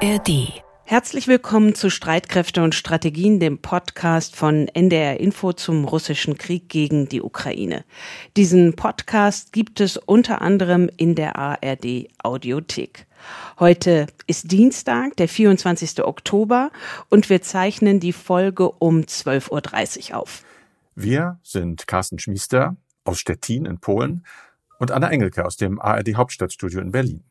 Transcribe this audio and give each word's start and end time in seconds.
ARD. 0.00 0.62
Herzlich 0.84 1.26
willkommen 1.26 1.74
zu 1.74 1.90
Streitkräfte 1.90 2.62
und 2.62 2.76
Strategien, 2.76 3.40
dem 3.40 3.58
Podcast 3.58 4.36
von 4.36 4.68
NDR 4.68 5.18
Info 5.18 5.52
zum 5.52 5.84
russischen 5.84 6.38
Krieg 6.38 6.68
gegen 6.68 7.08
die 7.08 7.20
Ukraine. 7.20 7.84
Diesen 8.36 8.76
Podcast 8.76 9.52
gibt 9.52 9.80
es 9.80 9.96
unter 9.96 10.40
anderem 10.40 10.88
in 10.96 11.16
der 11.16 11.34
ARD 11.34 12.06
Audiothek. 12.22 13.06
Heute 13.58 14.06
ist 14.28 14.52
Dienstag, 14.52 15.16
der 15.16 15.28
24. 15.28 16.04
Oktober 16.04 16.70
und 17.08 17.28
wir 17.28 17.42
zeichnen 17.42 17.98
die 17.98 18.12
Folge 18.12 18.70
um 18.70 19.00
12.30 19.00 20.12
Uhr 20.12 20.18
auf. 20.18 20.44
Wir 20.94 21.40
sind 21.42 21.88
Carsten 21.88 22.20
Schmiester 22.20 22.76
aus 23.02 23.18
Stettin 23.18 23.66
in 23.66 23.78
Polen 23.78 24.24
und 24.78 24.90
Anna 24.90 25.10
Engelke 25.10 25.44
aus 25.44 25.56
dem 25.56 25.80
ARD 25.80 26.14
Hauptstadtstudio 26.14 26.80
in 26.80 26.92
Berlin. 26.92 27.24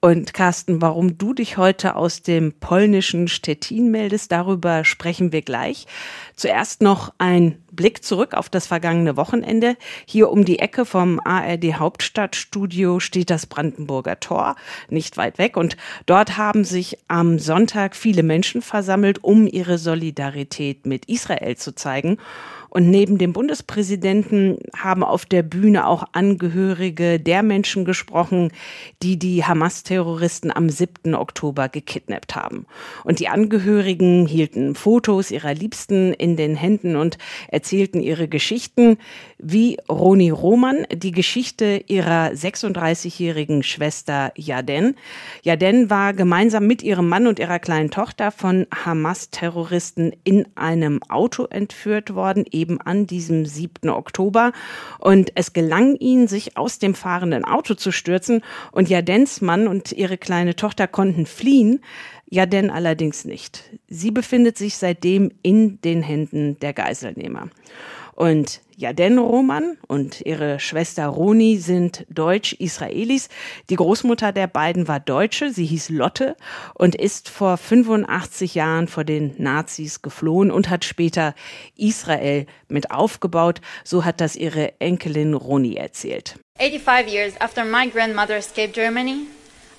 Und 0.00 0.34
Carsten, 0.34 0.82
warum 0.82 1.16
du 1.16 1.32
dich 1.32 1.56
heute 1.56 1.96
aus 1.96 2.22
dem 2.22 2.52
polnischen 2.52 3.28
Stettin 3.28 3.90
meldest, 3.90 4.32
darüber 4.32 4.84
sprechen 4.84 5.32
wir 5.32 5.42
gleich. 5.42 5.86
Zuerst 6.34 6.82
noch 6.82 7.12
ein 7.18 7.62
Blick 7.70 8.04
zurück 8.04 8.34
auf 8.34 8.48
das 8.50 8.66
vergangene 8.66 9.16
Wochenende. 9.16 9.76
Hier 10.04 10.30
um 10.30 10.44
die 10.44 10.58
Ecke 10.58 10.84
vom 10.84 11.20
ARD 11.24 11.74
Hauptstadtstudio 11.74 13.00
steht 13.00 13.30
das 13.30 13.46
Brandenburger 13.46 14.20
Tor, 14.20 14.56
nicht 14.90 15.16
weit 15.16 15.38
weg. 15.38 15.56
Und 15.56 15.76
dort 16.06 16.36
haben 16.36 16.64
sich 16.64 16.98
am 17.08 17.38
Sonntag 17.38 17.96
viele 17.96 18.22
Menschen 18.22 18.60
versammelt, 18.60 19.22
um 19.22 19.46
ihre 19.46 19.78
Solidarität 19.78 20.84
mit 20.84 21.06
Israel 21.06 21.56
zu 21.56 21.74
zeigen. 21.74 22.18
Und 22.74 22.88
neben 22.88 23.18
dem 23.18 23.34
Bundespräsidenten 23.34 24.56
haben 24.74 25.04
auf 25.04 25.26
der 25.26 25.42
Bühne 25.42 25.86
auch 25.86 26.04
Angehörige 26.12 27.20
der 27.20 27.42
Menschen 27.42 27.84
gesprochen, 27.84 28.50
die 29.02 29.18
die 29.18 29.44
Hamas-Terroristen 29.44 30.50
am 30.50 30.70
7. 30.70 31.14
Oktober 31.14 31.68
gekidnappt 31.68 32.34
haben. 32.34 32.64
Und 33.04 33.20
die 33.20 33.28
Angehörigen 33.28 34.26
hielten 34.26 34.74
Fotos 34.74 35.30
ihrer 35.30 35.52
Liebsten 35.52 36.14
in 36.14 36.38
den 36.38 36.56
Händen 36.56 36.96
und 36.96 37.18
erzählten 37.48 38.00
ihre 38.00 38.26
Geschichten, 38.26 38.96
wie 39.36 39.76
Roni 39.90 40.30
Roman 40.30 40.86
die 40.90 41.12
Geschichte 41.12 41.84
ihrer 41.88 42.28
36-jährigen 42.28 43.62
Schwester 43.64 44.32
Yaden. 44.34 44.96
Yaden 45.42 45.90
war 45.90 46.14
gemeinsam 46.14 46.66
mit 46.66 46.82
ihrem 46.82 47.10
Mann 47.10 47.26
und 47.26 47.38
ihrer 47.38 47.58
kleinen 47.58 47.90
Tochter 47.90 48.30
von 48.30 48.66
Hamas-Terroristen 48.74 50.14
in 50.24 50.46
einem 50.54 51.02
Auto 51.10 51.44
entführt 51.44 52.14
worden, 52.14 52.46
eben 52.62 52.80
an 52.80 53.06
diesem 53.06 53.44
7. 53.44 53.90
Oktober. 53.90 54.52
Und 54.98 55.32
es 55.34 55.52
gelang 55.52 55.96
ihnen, 55.96 56.28
sich 56.28 56.56
aus 56.56 56.78
dem 56.78 56.94
fahrenden 56.94 57.44
Auto 57.44 57.74
zu 57.74 57.90
stürzen. 57.90 58.42
Und 58.70 58.88
Jadens 58.88 59.40
Mann 59.40 59.66
und 59.66 59.92
ihre 59.92 60.16
kleine 60.16 60.56
Tochter 60.56 60.86
konnten 60.86 61.26
fliehen. 61.26 61.80
Jaden 62.30 62.70
allerdings 62.70 63.24
nicht. 63.26 63.64
Sie 63.88 64.10
befindet 64.10 64.56
sich 64.56 64.76
seitdem 64.76 65.32
in 65.42 65.80
den 65.82 66.02
Händen 66.02 66.58
der 66.60 66.72
Geiselnehmer. 66.72 67.48
Und 68.14 68.60
Jaden 68.82 69.18
Roman 69.18 69.78
und 69.86 70.22
ihre 70.22 70.58
Schwester 70.58 71.06
Roni 71.06 71.58
sind 71.58 72.04
Deutsch-Israelis. 72.08 73.28
Die 73.70 73.76
Großmutter 73.76 74.32
der 74.32 74.48
beiden 74.48 74.88
war 74.88 74.98
Deutsche, 74.98 75.52
sie 75.52 75.64
hieß 75.64 75.88
Lotte 75.90 76.36
und 76.74 76.96
ist 76.96 77.28
vor 77.28 77.58
85 77.58 78.56
Jahren 78.56 78.88
vor 78.88 79.04
den 79.04 79.34
Nazis 79.38 80.02
geflohen 80.02 80.50
und 80.50 80.68
hat 80.68 80.84
später 80.84 81.36
Israel 81.76 82.46
mit 82.66 82.90
aufgebaut. 82.90 83.60
So 83.84 84.04
hat 84.04 84.20
das 84.20 84.34
ihre 84.34 84.80
Enkelin 84.80 85.34
Roni 85.34 85.76
erzählt. 85.76 86.40
85 86.58 87.12
years 87.12 87.40
after 87.40 87.64
my 87.64 87.88
grandmother 87.88 88.36
escaped 88.36 88.74
Germany, 88.74 89.26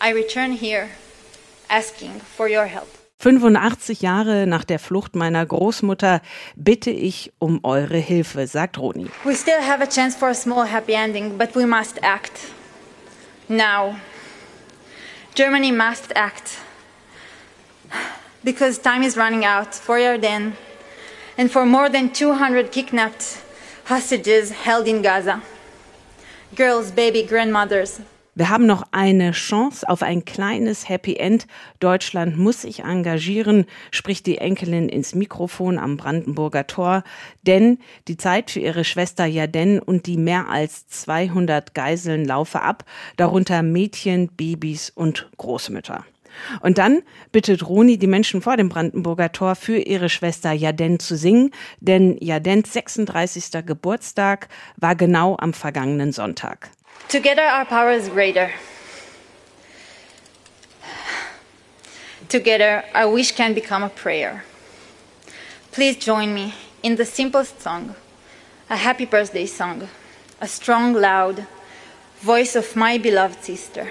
I 0.02 0.14
return 0.14 0.54
here 0.54 0.88
asking 1.68 2.22
for 2.38 2.48
your 2.48 2.66
help. 2.66 2.88
85 3.23 4.02
Jahre 4.02 4.47
nach 4.47 4.66
der 4.66 4.79
Flucht 4.79 5.16
meiner 5.16 5.45
Großmutter 5.45 6.19
bitte 6.57 6.91
ich 6.91 7.31
um 7.39 7.61
eure 7.63 7.95
Hilfe, 7.95 8.47
sagt 8.47 8.78
Roni. 8.78 9.07
We 9.23 9.34
still 9.34 9.61
have 9.61 9.81
a 9.81 9.88
chance 9.88 10.17
for 10.17 10.28
a 10.28 10.34
small 10.34 10.69
happy 10.69 10.91
ending, 10.91 11.38
but 11.38 11.56
we 11.56 11.66
must 11.66 12.03
act. 12.03 12.51
Now. 13.47 13.95
Germany 15.35 15.72
must 15.72 16.13
act. 16.17 16.57
Because 18.44 18.81
time 18.81 19.03
is 19.03 19.16
running 19.16 19.45
out 19.45 19.73
for 19.73 19.97
Yarden 19.97 20.51
and 21.38 21.50
for 21.50 21.66
more 21.66 21.88
than 21.89 22.12
200 22.12 22.73
kidnapped 22.73 23.41
hostages 23.85 24.51
held 24.51 24.85
in 24.85 25.01
Gaza. 25.01 25.41
Girls, 26.57 26.91
baby, 26.91 27.23
grandmothers, 27.23 28.01
wir 28.35 28.49
haben 28.49 28.66
noch 28.66 28.83
eine 28.91 29.31
Chance 29.31 29.88
auf 29.88 30.01
ein 30.01 30.25
kleines 30.25 30.89
Happy 30.89 31.17
End. 31.17 31.45
Deutschland 31.79 32.38
muss 32.38 32.63
sich 32.63 32.79
engagieren, 32.79 33.66
spricht 33.91 34.25
die 34.25 34.39
Enkelin 34.39 34.89
ins 34.89 35.13
Mikrofon 35.13 35.77
am 35.77 35.97
Brandenburger 35.97 36.66
Tor. 36.66 37.03
Denn 37.45 37.77
die 38.07 38.17
Zeit 38.17 38.49
für 38.49 38.59
ihre 38.59 38.85
Schwester 38.85 39.25
Jaden 39.25 39.79
und 39.79 40.07
die 40.07 40.17
mehr 40.17 40.49
als 40.49 40.88
200 40.88 41.75
Geiseln 41.75 42.25
laufe 42.25 42.61
ab, 42.61 42.85
darunter 43.17 43.61
Mädchen, 43.61 44.29
Babys 44.29 44.89
und 44.89 45.29
Großmütter. 45.38 46.03
Und 46.61 46.79
dann 46.79 47.03
bittet 47.31 47.67
Roni 47.67 48.00
die 48.00 48.07
Menschen 48.07 48.41
vor 48.41 48.57
dem 48.57 48.69
Brandenburger 48.69 49.31
Tor 49.31 49.55
für 49.55 49.77
ihre 49.77 50.09
Schwester 50.09 50.51
Jaden 50.51 50.97
zu 50.97 51.15
singen, 51.15 51.51
denn 51.79 52.17
Jadens 52.19 52.73
36. 52.73 53.63
Geburtstag 53.65 54.47
war 54.77 54.95
genau 54.95 55.38
am 55.38 55.53
vergangenen 55.53 56.11
Sonntag. 56.11 56.71
Together 57.09 57.44
our 57.44 57.66
power 57.66 57.92
is 57.92 58.09
greater. 58.09 58.52
Together 62.30 62.84
our 62.96 63.09
wish 63.12 63.31
can 63.31 63.54
become 63.54 63.84
a 63.84 63.90
prayer. 63.90 64.44
Please 65.72 65.96
join 65.98 66.34
me 66.34 66.54
in 66.81 66.96
the 66.96 67.06
simplest 67.06 67.62
song, 67.62 67.96
a 68.70 68.76
happy 68.76 69.06
birthday 69.06 69.46
song, 69.46 69.88
a 70.42 70.48
strong, 70.48 70.94
loud 70.94 71.46
voice 72.22 72.56
of 72.56 72.76
my 72.76 72.98
beloved 72.98 73.44
sister. 73.44 73.88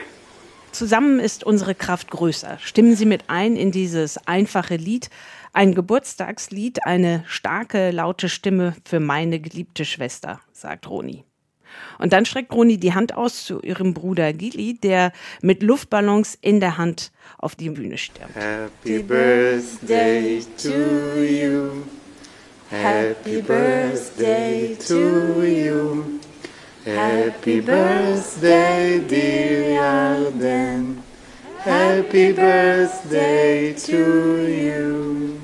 Zusammen 0.72 1.20
ist 1.20 1.44
unsere 1.44 1.74
Kraft 1.74 2.10
größer. 2.10 2.58
Stimmen 2.58 2.96
Sie 2.96 3.04
mit 3.04 3.24
ein 3.28 3.56
in 3.56 3.72
dieses 3.72 4.16
einfache 4.26 4.76
Lied, 4.76 5.10
ein 5.52 5.74
Geburtstagslied, 5.74 6.86
eine 6.86 7.24
starke, 7.26 7.90
laute 7.90 8.30
Stimme 8.30 8.74
für 8.84 8.98
meine 8.98 9.38
geliebte 9.38 9.84
Schwester, 9.84 10.40
sagt 10.52 10.88
Roni. 10.88 11.24
Und 11.98 12.12
dann 12.12 12.24
streckt 12.24 12.52
Roni 12.52 12.78
die 12.78 12.94
Hand 12.94 13.14
aus 13.14 13.44
zu 13.44 13.60
ihrem 13.60 13.94
Bruder 13.94 14.32
Gili, 14.32 14.74
der 14.74 15.12
mit 15.40 15.62
Luftballons 15.62 16.36
in 16.40 16.60
der 16.60 16.78
Hand 16.78 17.12
auf 17.38 17.54
die 17.54 17.70
Bühne 17.70 17.98
stürmt. 17.98 18.34
Happy 18.34 19.02
Birthday 19.02 20.42
to 20.56 21.22
you. 21.22 21.70
Happy 22.70 23.42
Birthday 23.42 24.76
to 24.88 25.42
you. 25.42 26.04
Happy 26.84 27.60
Birthday, 27.60 29.00
dear 29.08 29.80
Arden. 29.80 31.02
Happy 31.58 32.32
Birthday 32.32 33.72
to 33.74 34.48
you. 34.48 35.41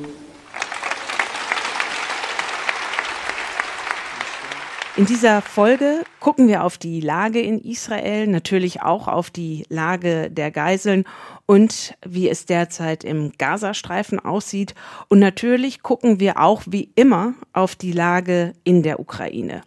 In 4.98 5.06
dieser 5.06 5.42
Folge 5.42 6.02
gucken 6.18 6.48
wir 6.48 6.64
auf 6.64 6.76
die 6.76 7.00
Lage 7.00 7.40
in 7.40 7.60
Israel, 7.60 8.26
natürlich 8.26 8.82
auch 8.82 9.06
auf 9.06 9.30
die 9.30 9.64
Lage 9.68 10.28
der 10.28 10.50
Geiseln 10.50 11.04
und 11.46 11.94
wie 12.04 12.28
es 12.28 12.46
derzeit 12.46 13.04
im 13.04 13.30
Gazastreifen 13.38 14.18
aussieht. 14.18 14.74
Und 15.06 15.20
natürlich 15.20 15.84
gucken 15.84 16.18
wir 16.18 16.40
auch 16.40 16.64
wie 16.66 16.90
immer 16.96 17.34
auf 17.52 17.76
die 17.76 17.92
Lage 17.92 18.54
in 18.64 18.82
der 18.82 18.98
Ukraine. 18.98 19.62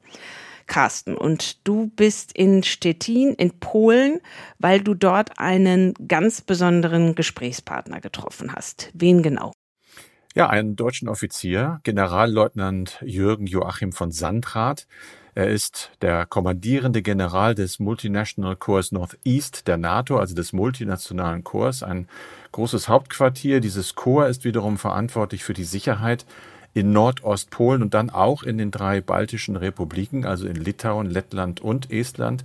Carsten, 0.67 1.15
und 1.15 1.65
du 1.65 1.89
bist 1.95 2.33
in 2.33 2.61
Stettin 2.63 3.33
in 3.33 3.57
Polen, 3.57 4.19
weil 4.59 4.81
du 4.81 4.95
dort 4.95 5.39
einen 5.39 5.93
ganz 6.09 6.41
besonderen 6.41 7.15
Gesprächspartner 7.15 8.01
getroffen 8.01 8.53
hast. 8.53 8.91
Wen 8.93 9.23
genau? 9.23 9.53
Ja, 10.35 10.49
einen 10.49 10.75
deutschen 10.75 11.07
Offizier, 11.07 11.79
Generalleutnant 11.83 12.99
Jürgen 13.01 13.47
Joachim 13.47 13.93
von 13.93 14.11
Sandrath. 14.11 14.87
Er 15.33 15.47
ist 15.47 15.91
der 16.01 16.25
kommandierende 16.25 17.01
General 17.01 17.55
des 17.55 17.79
Multinational 17.79 18.57
Corps 18.57 18.91
Northeast 18.91 19.67
der 19.67 19.77
NATO, 19.77 20.17
also 20.17 20.35
des 20.35 20.51
multinationalen 20.51 21.43
Korps, 21.45 21.83
ein 21.83 22.09
großes 22.51 22.89
Hauptquartier. 22.89 23.61
Dieses 23.61 23.95
Korps 23.95 24.29
ist 24.29 24.43
wiederum 24.43 24.77
verantwortlich 24.77 25.45
für 25.45 25.53
die 25.53 25.63
Sicherheit 25.63 26.25
in 26.73 26.91
Nordostpolen 26.91 27.81
und 27.81 27.93
dann 27.93 28.09
auch 28.09 28.43
in 28.43 28.57
den 28.57 28.71
drei 28.71 28.99
baltischen 29.01 29.55
Republiken, 29.55 30.25
also 30.25 30.47
in 30.47 30.55
Litauen, 30.55 31.09
Lettland 31.09 31.61
und 31.61 31.91
Estland. 31.91 32.43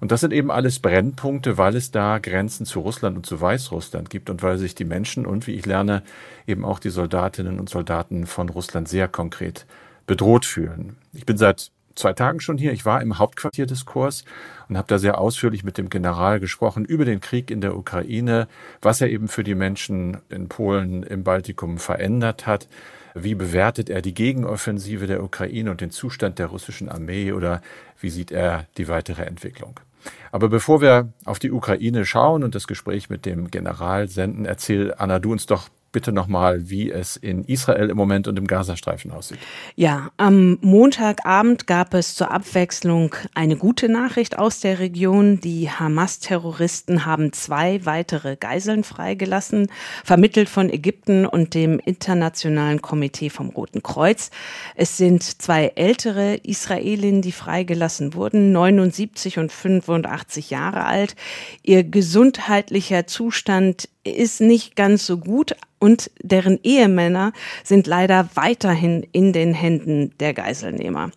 Und 0.00 0.12
das 0.12 0.20
sind 0.20 0.32
eben 0.32 0.52
alles 0.52 0.78
Brennpunkte, 0.78 1.58
weil 1.58 1.74
es 1.74 1.90
da 1.90 2.18
Grenzen 2.18 2.66
zu 2.66 2.80
Russland 2.80 3.16
und 3.16 3.26
zu 3.26 3.40
Weißrussland 3.40 4.10
gibt 4.10 4.30
und 4.30 4.44
weil 4.44 4.58
sich 4.58 4.76
die 4.76 4.84
Menschen 4.84 5.26
und, 5.26 5.48
wie 5.48 5.54
ich 5.54 5.66
lerne, 5.66 6.02
eben 6.46 6.64
auch 6.64 6.78
die 6.78 6.90
Soldatinnen 6.90 7.58
und 7.58 7.68
Soldaten 7.68 8.26
von 8.26 8.48
Russland 8.48 8.88
sehr 8.88 9.08
konkret 9.08 9.66
bedroht 10.06 10.44
fühlen. 10.44 10.96
Ich 11.12 11.26
bin 11.26 11.36
seit 11.36 11.72
zwei 11.98 12.12
Tagen 12.12 12.40
schon 12.40 12.58
hier. 12.58 12.72
Ich 12.72 12.84
war 12.84 13.02
im 13.02 13.18
Hauptquartier 13.18 13.66
des 13.66 13.84
Korps 13.84 14.24
und 14.68 14.78
habe 14.78 14.88
da 14.88 14.98
sehr 14.98 15.18
ausführlich 15.18 15.64
mit 15.64 15.78
dem 15.78 15.90
General 15.90 16.40
gesprochen 16.40 16.84
über 16.84 17.04
den 17.04 17.20
Krieg 17.20 17.50
in 17.50 17.60
der 17.60 17.76
Ukraine, 17.76 18.48
was 18.80 19.00
er 19.00 19.10
eben 19.10 19.28
für 19.28 19.44
die 19.44 19.54
Menschen 19.54 20.18
in 20.28 20.48
Polen, 20.48 21.02
im 21.02 21.24
Baltikum 21.24 21.78
verändert 21.78 22.46
hat. 22.46 22.68
Wie 23.14 23.34
bewertet 23.34 23.90
er 23.90 24.02
die 24.02 24.14
Gegenoffensive 24.14 25.06
der 25.06 25.22
Ukraine 25.22 25.70
und 25.70 25.80
den 25.80 25.90
Zustand 25.90 26.38
der 26.38 26.46
russischen 26.46 26.88
Armee 26.88 27.32
oder 27.32 27.62
wie 28.00 28.10
sieht 28.10 28.30
er 28.30 28.66
die 28.76 28.88
weitere 28.88 29.22
Entwicklung? 29.22 29.80
Aber 30.30 30.48
bevor 30.48 30.80
wir 30.80 31.12
auf 31.24 31.38
die 31.38 31.50
Ukraine 31.50 32.04
schauen 32.04 32.44
und 32.44 32.54
das 32.54 32.66
Gespräch 32.66 33.10
mit 33.10 33.26
dem 33.26 33.50
General 33.50 34.08
senden, 34.08 34.44
erzähl 34.44 34.94
Anna 34.96 35.18
du 35.18 35.32
uns 35.32 35.46
doch 35.46 35.68
bitte 35.92 36.12
nochmal, 36.12 36.68
wie 36.68 36.90
es 36.90 37.16
in 37.16 37.44
Israel 37.44 37.90
im 37.90 37.96
Moment 37.96 38.28
und 38.28 38.38
im 38.38 38.46
Gazastreifen 38.46 39.10
aussieht. 39.10 39.38
Ja, 39.74 40.10
am 40.16 40.58
Montagabend 40.60 41.66
gab 41.66 41.94
es 41.94 42.14
zur 42.14 42.30
Abwechslung 42.30 43.14
eine 43.34 43.56
gute 43.56 43.88
Nachricht 43.88 44.38
aus 44.38 44.60
der 44.60 44.78
Region. 44.78 45.40
Die 45.40 45.70
Hamas-Terroristen 45.70 47.06
haben 47.06 47.32
zwei 47.32 47.84
weitere 47.86 48.36
Geiseln 48.36 48.84
freigelassen, 48.84 49.68
vermittelt 50.04 50.48
von 50.48 50.70
Ägypten 50.70 51.26
und 51.26 51.54
dem 51.54 51.78
Internationalen 51.78 52.82
Komitee 52.82 53.30
vom 53.30 53.48
Roten 53.48 53.82
Kreuz. 53.82 54.30
Es 54.74 54.96
sind 54.96 55.22
zwei 55.22 55.72
ältere 55.74 56.36
Israelinnen, 56.36 57.22
die 57.22 57.32
freigelassen 57.32 58.14
wurden, 58.14 58.52
79 58.52 59.38
und 59.38 59.52
85 59.52 60.50
Jahre 60.50 60.84
alt. 60.84 61.16
Ihr 61.62 61.84
gesundheitlicher 61.84 63.06
Zustand 63.06 63.88
ist 64.08 64.40
nicht 64.40 64.76
ganz 64.76 65.06
so 65.06 65.18
gut 65.18 65.54
und 65.78 66.10
deren 66.22 66.58
Ehemänner 66.62 67.32
sind 67.64 67.86
leider 67.86 68.28
weiterhin 68.34 69.06
in 69.12 69.32
den 69.32 69.54
Händen 69.54 70.12
der 70.18 70.34
Geiselnehmer. 70.34 71.10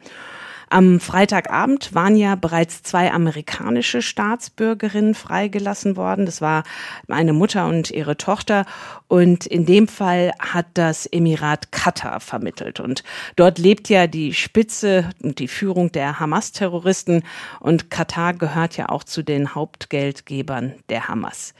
Am 0.73 1.01
Freitagabend 1.01 1.93
waren 1.93 2.15
ja 2.15 2.35
bereits 2.35 2.81
zwei 2.81 3.11
amerikanische 3.11 4.01
Staatsbürgerinnen 4.01 5.15
freigelassen 5.15 5.97
worden. 5.97 6.25
Das 6.25 6.39
war 6.39 6.63
eine 7.09 7.33
Mutter 7.33 7.67
und 7.67 7.91
ihre 7.91 8.15
Tochter. 8.15 8.65
Und 9.09 9.45
in 9.45 9.65
dem 9.65 9.89
Fall 9.89 10.31
hat 10.39 10.67
das 10.75 11.07
Emirat 11.07 11.73
Katar 11.73 12.21
vermittelt. 12.21 12.79
Und 12.79 13.03
dort 13.35 13.59
lebt 13.59 13.89
ja 13.89 14.07
die 14.07 14.33
Spitze 14.33 15.09
und 15.21 15.39
die 15.39 15.49
Führung 15.49 15.91
der 15.91 16.21
Hamas-Terroristen. 16.21 17.23
Und 17.59 17.89
Katar 17.89 18.33
gehört 18.33 18.77
ja 18.77 18.87
auch 18.87 19.03
zu 19.03 19.23
den 19.23 19.53
Hauptgeldgebern 19.53 20.75
der 20.87 21.09
Hamas. 21.09 21.53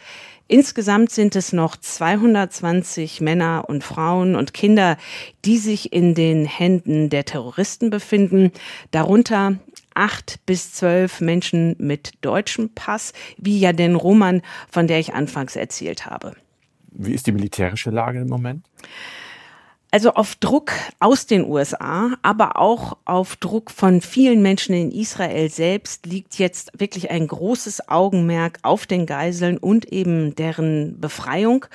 Insgesamt 0.51 1.11
sind 1.11 1.37
es 1.37 1.53
noch 1.53 1.77
220 1.77 3.21
Männer 3.21 3.63
und 3.69 3.85
Frauen 3.85 4.35
und 4.35 4.53
Kinder, 4.53 4.97
die 5.45 5.57
sich 5.57 5.93
in 5.93 6.13
den 6.13 6.43
Händen 6.43 7.09
der 7.09 7.23
Terroristen 7.23 7.89
befinden, 7.89 8.51
darunter 8.91 9.55
acht 9.93 10.45
bis 10.45 10.73
zwölf 10.73 11.21
Menschen 11.21 11.77
mit 11.79 12.15
deutschem 12.19 12.69
Pass, 12.75 13.13
wie 13.37 13.61
ja 13.61 13.71
den 13.71 13.95
Roman, 13.95 14.41
von 14.69 14.87
der 14.87 14.99
ich 14.99 15.13
anfangs 15.13 15.55
erzählt 15.55 16.05
habe. 16.05 16.35
Wie 16.91 17.13
ist 17.13 17.27
die 17.27 17.31
militärische 17.31 17.89
Lage 17.89 18.19
im 18.19 18.27
Moment? 18.27 18.65
Also 19.93 20.13
auf 20.13 20.35
Druck 20.35 20.71
aus 21.01 21.25
den 21.25 21.45
USA, 21.45 22.11
aber 22.21 22.57
auch 22.57 22.95
auf 23.03 23.35
Druck 23.35 23.71
von 23.71 23.99
vielen 23.99 24.41
Menschen 24.41 24.73
in 24.73 24.89
Israel 24.89 25.49
selbst 25.49 26.05
liegt 26.05 26.39
jetzt 26.39 26.71
wirklich 26.79 27.11
ein 27.11 27.27
großes 27.27 27.89
Augenmerk 27.89 28.59
auf 28.61 28.85
den 28.85 29.05
Geiseln 29.05 29.57
und 29.57 29.91
eben 29.91 30.33
deren 30.35 30.97
Befreiung. 31.01 31.65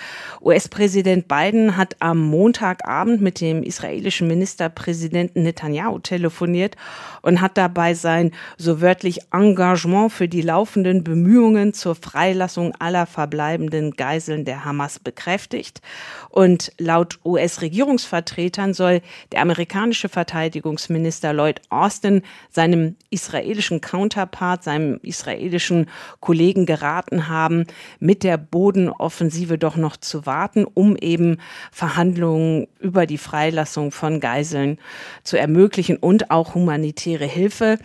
US-Präsident 0.41 1.29
Biden 1.29 1.77
hat 1.77 1.97
am 2.01 2.23
Montagabend 2.23 3.21
mit 3.21 3.43
dem 3.43 3.63
israelischen 3.63 4.29
Ministerpräsidenten 4.29 5.43
Netanyahu 5.43 5.99
telefoniert 5.99 6.77
und 7.21 7.43
hat 7.43 7.59
dabei 7.59 7.93
sein 7.93 8.31
so 8.57 8.81
wörtlich 8.81 9.21
Engagement 9.31 10.11
für 10.11 10.27
die 10.27 10.41
laufenden 10.41 11.05
Bemühungen 11.05 11.75
zur 11.75 11.95
Freilassung 11.95 12.75
aller 12.79 13.05
verbleibenden 13.05 13.91
Geiseln 13.91 14.47
der 14.47 14.65
Hamas 14.65 14.99
bekräftigt. 14.99 15.83
Und 16.31 16.73
laut 16.79 17.19
US-Regierungs 17.23 18.06
Vertretern 18.07 18.75
soll 18.75 19.03
der 19.33 19.43
amerikanische 19.43 20.09
Verteidigungsminister 20.09 21.33
Lloyd 21.33 21.61
Austin 21.69 22.23
seinem 22.51 22.97
israelischen 23.11 23.81
Counterpart, 23.81 24.65
seinem 24.65 24.99
israelischen 25.03 25.89
Kollegen 26.21 26.67
geraten 26.67 27.29
haben, 27.29 27.67
mit 27.99 28.23
der 28.23 28.39
Bodenoffensive 28.39 29.59
doch 29.59 29.77
noch 29.77 29.97
zu 29.97 30.27
warten, 30.27 30.65
um 30.65 30.97
eben 30.97 31.39
Verhandlungen 31.71 32.69
über 32.81 33.07
die 33.07 33.19
Freilassung 33.19 33.91
von 33.91 34.21
Geiseln 34.21 34.79
zu 35.23 35.39
ermöglichen 35.39 35.97
und 35.97 36.31
auch 36.31 36.55
humanitäre 36.55 37.27
Hilfe. 37.27 37.79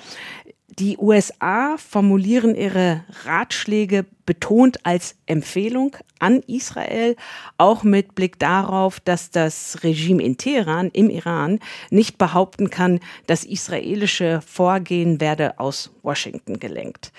Die 0.80 0.98
USA 0.98 1.76
formulieren 1.78 2.56
ihre 2.56 3.04
Ratschläge 3.26 4.06
betont 4.26 4.86
als 4.86 5.16
Empfehlung 5.26 5.98
an 6.20 6.42
Israel, 6.48 7.18
auch 7.58 7.84
mit 7.84 8.16
Blick 8.16 8.40
darauf, 8.40 9.02
dass 9.02 9.32
das 9.32 9.84
Regime 9.84 10.24
in 10.24 10.38
Teheran, 10.38 10.90
im 10.94 11.10
Iran, 11.10 11.60
nicht 11.90 12.18
behaupten 12.18 12.70
kann, 12.70 13.02
das 13.28 13.44
israelische 13.44 14.42
Vorgehen 14.48 15.20
werde 15.20 15.60
aus 15.60 15.92
Washington 16.04 16.58
gelenkt. 16.58 17.12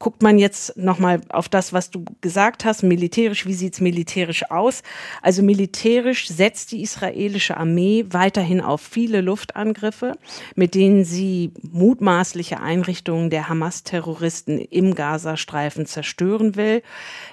Guckt 0.00 0.22
man 0.22 0.38
jetzt 0.38 0.78
nochmal 0.78 1.20
auf 1.28 1.50
das, 1.50 1.74
was 1.74 1.90
du 1.90 2.06
gesagt 2.22 2.64
hast, 2.64 2.82
militärisch, 2.82 3.44
wie 3.44 3.52
sieht's 3.52 3.82
militärisch 3.82 4.50
aus? 4.50 4.82
Also 5.20 5.42
militärisch 5.42 6.26
setzt 6.26 6.72
die 6.72 6.80
israelische 6.80 7.58
Armee 7.58 8.06
weiterhin 8.08 8.62
auf 8.62 8.80
viele 8.80 9.20
Luftangriffe, 9.20 10.14
mit 10.54 10.74
denen 10.74 11.04
sie 11.04 11.52
mutmaßliche 11.60 12.60
Einrichtungen 12.60 13.28
der 13.28 13.50
Hamas-Terroristen 13.50 14.58
im 14.58 14.94
Gazastreifen 14.94 15.84
zerstören 15.84 16.56
will. 16.56 16.82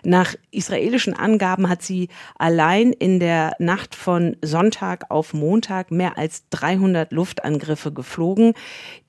Nach 0.04 0.36
israelischen 0.52 1.14
Angaben 1.14 1.70
hat 1.70 1.84
sie 1.84 2.10
allein 2.38 2.92
in 2.92 3.22
der 3.22 3.54
Nacht 3.60 3.96
von 3.96 4.36
Sonntag 4.42 5.10
auf 5.10 5.34
Montag 5.34 5.90
mehr 5.90 6.18
als 6.18 6.44
300 6.50 7.14
Luftangriffe 7.14 7.94
geflogen. 7.94 8.56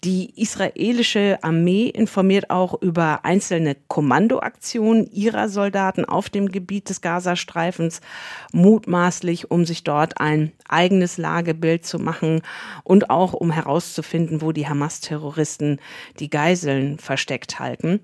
Die 0.05 0.40
israelische 0.40 1.38
Armee 1.43 1.88
informiert 1.88 2.50
auch 2.50 2.81
über 2.81 3.25
einzelne 3.25 3.47
Kommandoaktionen 3.88 5.06
ihrer 5.10 5.48
Soldaten 5.48 6.04
auf 6.04 6.28
dem 6.30 6.48
Gebiet 6.48 6.88
des 6.88 7.00
Gazastreifens, 7.00 8.00
mutmaßlich, 8.52 9.50
um 9.50 9.64
sich 9.64 9.84
dort 9.84 10.20
ein 10.20 10.52
eigenes 10.68 11.18
Lagebild 11.18 11.84
zu 11.84 11.98
machen 11.98 12.42
und 12.84 13.10
auch 13.10 13.32
um 13.32 13.50
herauszufinden, 13.50 14.42
wo 14.42 14.52
die 14.52 14.68
Hamas-Terroristen 14.68 15.80
die 16.18 16.30
Geiseln 16.30 16.98
versteckt 16.98 17.58
halten. 17.58 18.00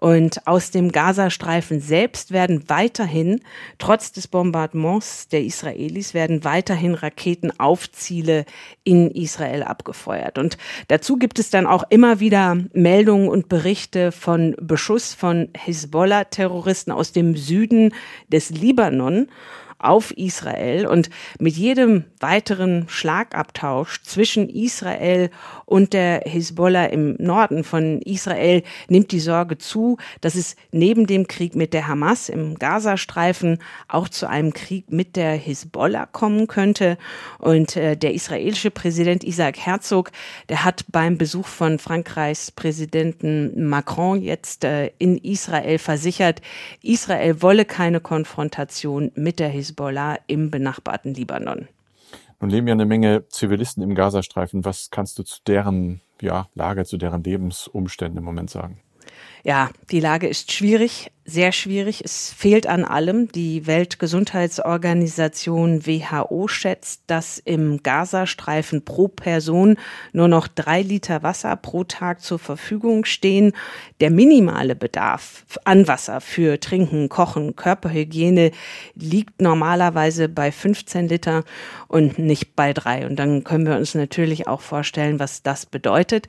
Und 0.00 0.46
aus 0.46 0.70
dem 0.70 0.92
Gazastreifen 0.92 1.80
selbst 1.80 2.32
werden 2.32 2.64
weiterhin, 2.68 3.40
trotz 3.78 4.12
des 4.12 4.28
Bombardements 4.28 5.28
der 5.28 5.44
Israelis, 5.44 6.14
werden 6.14 6.42
weiterhin 6.42 6.94
Raketen 6.94 7.52
auf 7.60 7.92
Ziele 7.92 8.46
in 8.82 9.10
Israel 9.10 9.62
abgefeuert. 9.62 10.38
Und 10.38 10.56
dazu 10.88 11.16
gibt 11.16 11.38
es 11.38 11.50
dann 11.50 11.66
auch 11.66 11.84
immer 11.90 12.18
wieder 12.18 12.56
Meldungen 12.72 13.28
und 13.28 13.50
Berichte 13.50 14.10
von 14.10 14.56
Beschuss 14.58 15.12
von 15.12 15.48
Hisbollah-Terroristen 15.54 16.92
aus 16.92 17.12
dem 17.12 17.36
Süden 17.36 17.94
des 18.28 18.48
Libanon 18.48 19.28
auf 19.80 20.10
Israel 20.12 20.86
und 20.86 21.10
mit 21.38 21.56
jedem 21.56 22.04
weiteren 22.20 22.84
Schlagabtausch 22.88 24.02
zwischen 24.02 24.48
Israel 24.48 25.30
und 25.64 25.92
der 25.94 26.22
Hisbollah 26.26 26.86
im 26.86 27.16
Norden 27.18 27.64
von 27.64 28.02
Israel 28.02 28.62
nimmt 28.88 29.10
die 29.12 29.20
Sorge 29.20 29.56
zu, 29.56 29.96
dass 30.20 30.34
es 30.34 30.56
neben 30.70 31.06
dem 31.06 31.26
Krieg 31.26 31.54
mit 31.54 31.72
der 31.72 31.88
Hamas 31.88 32.28
im 32.28 32.58
Gazastreifen 32.58 33.58
auch 33.88 34.08
zu 34.08 34.28
einem 34.28 34.52
Krieg 34.52 34.92
mit 34.92 35.16
der 35.16 35.32
Hisbollah 35.32 36.06
kommen 36.06 36.46
könnte. 36.46 36.98
Und 37.38 37.76
äh, 37.76 37.96
der 37.96 38.14
israelische 38.14 38.70
Präsident 38.70 39.24
Isaac 39.24 39.58
Herzog, 39.58 40.10
der 40.48 40.64
hat 40.64 40.84
beim 40.88 41.16
Besuch 41.16 41.46
von 41.46 41.78
Frankreichs 41.78 42.50
Präsidenten 42.50 43.68
Macron 43.68 44.20
jetzt 44.20 44.64
äh, 44.64 44.90
in 44.98 45.16
Israel 45.16 45.78
versichert, 45.78 46.42
Israel 46.82 47.40
wolle 47.42 47.64
keine 47.64 48.00
Konfrontation 48.00 49.10
mit 49.14 49.38
der 49.38 49.48
Hisbollah 49.48 49.69
Hisbollah 49.70 50.18
im 50.26 50.50
benachbarten 50.50 51.14
Libanon. 51.14 51.68
Nun 52.40 52.50
leben 52.50 52.66
ja 52.66 52.72
eine 52.72 52.86
Menge 52.86 53.28
Zivilisten 53.28 53.82
im 53.82 53.94
Gazastreifen. 53.94 54.64
Was 54.64 54.90
kannst 54.90 55.18
du 55.18 55.22
zu 55.22 55.40
deren 55.46 56.00
ja, 56.20 56.48
Lage, 56.54 56.84
zu 56.84 56.96
deren 56.96 57.22
Lebensumständen 57.22 58.18
im 58.18 58.24
Moment 58.24 58.50
sagen? 58.50 58.80
Ja, 59.44 59.70
die 59.90 60.00
Lage 60.00 60.26
ist 60.26 60.50
schwierig. 60.52 61.12
Sehr 61.30 61.52
schwierig. 61.52 62.02
Es 62.04 62.34
fehlt 62.36 62.66
an 62.66 62.84
allem. 62.84 63.30
Die 63.32 63.66
Weltgesundheitsorganisation 63.66 65.86
WHO 65.86 66.48
schätzt, 66.48 67.02
dass 67.06 67.38
im 67.38 67.82
Gazastreifen 67.82 68.84
pro 68.84 69.08
Person 69.08 69.78
nur 70.12 70.28
noch 70.28 70.48
drei 70.48 70.82
Liter 70.82 71.22
Wasser 71.22 71.56
pro 71.56 71.84
Tag 71.84 72.22
zur 72.22 72.38
Verfügung 72.38 73.04
stehen. 73.04 73.52
Der 74.00 74.10
minimale 74.10 74.74
Bedarf 74.74 75.44
an 75.64 75.88
Wasser 75.88 76.20
für 76.20 76.58
Trinken, 76.58 77.08
Kochen, 77.08 77.56
Körperhygiene 77.56 78.50
liegt 78.94 79.40
normalerweise 79.40 80.28
bei 80.28 80.50
15 80.50 81.08
Liter 81.08 81.44
und 81.88 82.18
nicht 82.18 82.56
bei 82.56 82.72
drei. 82.72 83.06
Und 83.06 83.16
dann 83.16 83.44
können 83.44 83.66
wir 83.66 83.76
uns 83.76 83.94
natürlich 83.94 84.48
auch 84.48 84.60
vorstellen, 84.60 85.18
was 85.18 85.42
das 85.42 85.66
bedeutet. 85.66 86.26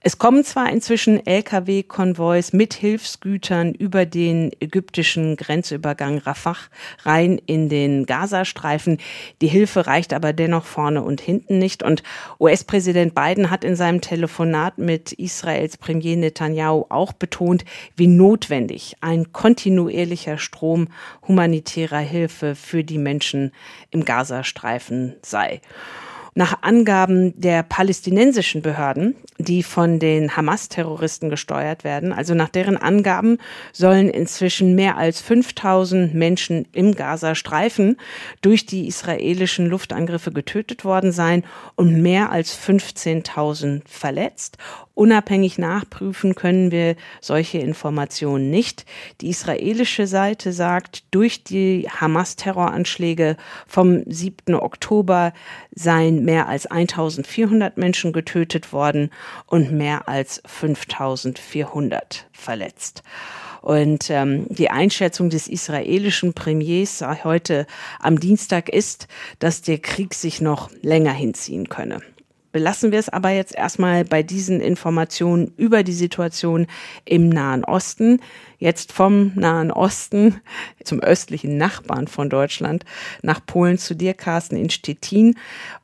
Es 0.00 0.18
kommen 0.18 0.44
zwar 0.44 0.70
inzwischen 0.70 1.24
Lkw-Konvois 1.24 2.52
mit 2.52 2.74
Hilfsgütern 2.74 3.72
über 3.72 4.04
den 4.04 4.41
ägyptischen 4.60 5.36
Grenzübergang 5.36 6.18
Rafah 6.18 6.56
rein 7.04 7.40
in 7.46 7.68
den 7.68 8.06
Gazastreifen. 8.06 8.98
Die 9.40 9.46
Hilfe 9.46 9.86
reicht 9.86 10.12
aber 10.12 10.32
dennoch 10.32 10.64
vorne 10.64 11.02
und 11.02 11.20
hinten 11.20 11.58
nicht. 11.58 11.82
Und 11.82 12.02
US-Präsident 12.40 13.14
Biden 13.14 13.50
hat 13.50 13.62
in 13.64 13.76
seinem 13.76 14.00
Telefonat 14.00 14.78
mit 14.78 15.12
Israels 15.12 15.76
Premier 15.76 16.16
Netanyahu 16.16 16.86
auch 16.88 17.12
betont, 17.12 17.64
wie 17.96 18.06
notwendig 18.06 18.96
ein 19.00 19.32
kontinuierlicher 19.32 20.38
Strom 20.38 20.88
humanitärer 21.28 21.98
Hilfe 21.98 22.54
für 22.54 22.82
die 22.82 22.98
Menschen 22.98 23.52
im 23.90 24.04
Gazastreifen 24.04 25.16
sei. 25.22 25.60
Nach 26.34 26.62
Angaben 26.62 27.38
der 27.38 27.62
palästinensischen 27.62 28.62
Behörden, 28.62 29.16
die 29.36 29.62
von 29.62 29.98
den 29.98 30.34
Hamas-Terroristen 30.34 31.28
gesteuert 31.28 31.84
werden, 31.84 32.10
also 32.14 32.32
nach 32.32 32.48
deren 32.48 32.78
Angaben 32.78 33.36
sollen 33.74 34.08
inzwischen 34.08 34.74
mehr 34.74 34.96
als 34.96 35.20
5000 35.20 36.14
Menschen 36.14 36.66
im 36.72 36.94
Gazastreifen 36.94 37.98
durch 38.40 38.64
die 38.64 38.86
israelischen 38.86 39.66
Luftangriffe 39.66 40.32
getötet 40.32 40.86
worden 40.86 41.12
sein 41.12 41.44
und 41.76 42.00
mehr 42.00 42.32
als 42.32 42.58
15.000 42.58 43.82
verletzt. 43.84 44.56
Unabhängig 44.94 45.56
nachprüfen 45.56 46.34
können 46.34 46.70
wir 46.70 46.96
solche 47.20 47.58
Informationen 47.58 48.50
nicht. 48.50 48.84
Die 49.22 49.30
israelische 49.30 50.06
Seite 50.06 50.52
sagt, 50.52 51.04
durch 51.12 51.44
die 51.44 51.88
Hamas-Terroranschläge 51.88 53.36
vom 53.66 54.02
7. 54.06 54.54
Oktober 54.54 55.32
seien 55.74 56.24
mehr 56.24 56.46
als 56.48 56.66
1400 56.66 57.78
Menschen 57.78 58.12
getötet 58.12 58.72
worden 58.74 59.10
und 59.46 59.72
mehr 59.72 60.08
als 60.08 60.42
5400 60.44 62.26
verletzt. 62.32 63.02
Und 63.62 64.10
ähm, 64.10 64.46
die 64.50 64.70
Einschätzung 64.70 65.30
des 65.30 65.46
israelischen 65.46 66.34
Premiers 66.34 67.02
heute 67.22 67.66
am 68.00 68.18
Dienstag 68.18 68.68
ist, 68.68 69.06
dass 69.38 69.62
der 69.62 69.78
Krieg 69.78 70.14
sich 70.14 70.40
noch 70.40 70.70
länger 70.82 71.12
hinziehen 71.12 71.68
könne. 71.68 72.00
Belassen 72.52 72.92
wir 72.92 72.98
es 72.98 73.08
aber 73.08 73.30
jetzt 73.30 73.54
erstmal 73.54 74.04
bei 74.04 74.22
diesen 74.22 74.60
Informationen 74.60 75.52
über 75.56 75.82
die 75.82 75.92
Situation 75.92 76.66
im 77.06 77.30
Nahen 77.30 77.64
Osten. 77.64 78.20
Jetzt 78.58 78.92
vom 78.92 79.32
Nahen 79.34 79.70
Osten 79.70 80.40
zum 80.84 81.00
östlichen 81.00 81.56
Nachbarn 81.56 82.08
von 82.08 82.28
Deutschland 82.28 82.84
nach 83.22 83.44
Polen 83.44 83.78
zu 83.78 83.94
dir, 83.94 84.12
Carsten, 84.12 84.56
in 84.56 84.68
Stettin. 84.68 85.36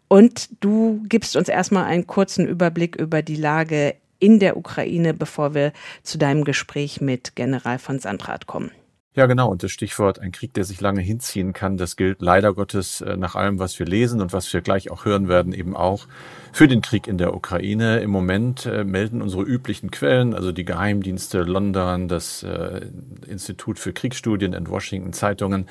Und 0.09 0.49
du 0.61 1.03
gibst 1.09 1.37
uns 1.37 1.49
erstmal 1.49 1.85
einen 1.85 2.07
kurzen 2.07 2.47
Überblick 2.47 2.97
über 2.97 3.23
die 3.23 3.37
Lage 3.37 3.95
in 4.21 4.39
der 4.39 4.57
Ukraine, 4.57 5.15
bevor 5.15 5.55
wir 5.55 5.73
zu 6.03 6.19
deinem 6.19 6.45
Gespräch 6.45 7.01
mit 7.01 7.35
General 7.35 7.79
von 7.79 7.99
Sandrat 7.99 8.47
kommen. 8.47 8.71
Ja, 9.15 9.27
genau. 9.27 9.51
Und 9.51 9.63
das 9.63 9.73
Stichwort 9.73 10.21
ein 10.21 10.33
Krieg, 10.33 10.55
der 10.55 10.65
sich 10.65 10.81
lange 10.81 11.01
hinziehen 11.01 11.53
kann, 11.53 11.77
das 11.77 11.97
gilt 11.97 12.21
leider 12.23 12.55
Gottes 12.55 13.01
äh, 13.01 13.17
nach 13.17 13.35
allem, 13.35 13.59
was 13.59 13.79
wir 13.79 13.87
lesen 13.87 14.21
und 14.21 14.33
was 14.33 14.53
wir 14.53 14.61
gleich 14.61 14.91
auch 14.91 15.05
hören 15.07 15.29
werden, 15.29 15.53
eben 15.53 15.75
auch 15.75 16.07
für 16.53 16.69
den 16.69 16.83
Krieg 16.83 17.09
in 17.09 17.19
der 17.19 17.35
Ukraine. 17.35 18.01
Im 18.01 18.11
Moment 18.11 18.67
äh, 18.67 18.85
melden 18.85 19.21
unsere 19.21 19.43
üblichen 19.43 19.91
Quellen, 19.91 20.35
also 20.35 20.53
die 20.53 20.65
Geheimdienste 20.65 21.43
London, 21.43 22.07
das 22.07 22.43
äh, 22.45 22.83
Institut 23.27 23.79
für 23.79 23.93
Kriegsstudien 23.93 24.53
in 24.53 24.69
Washington, 24.69 25.13
Zeitungen, 25.13 25.67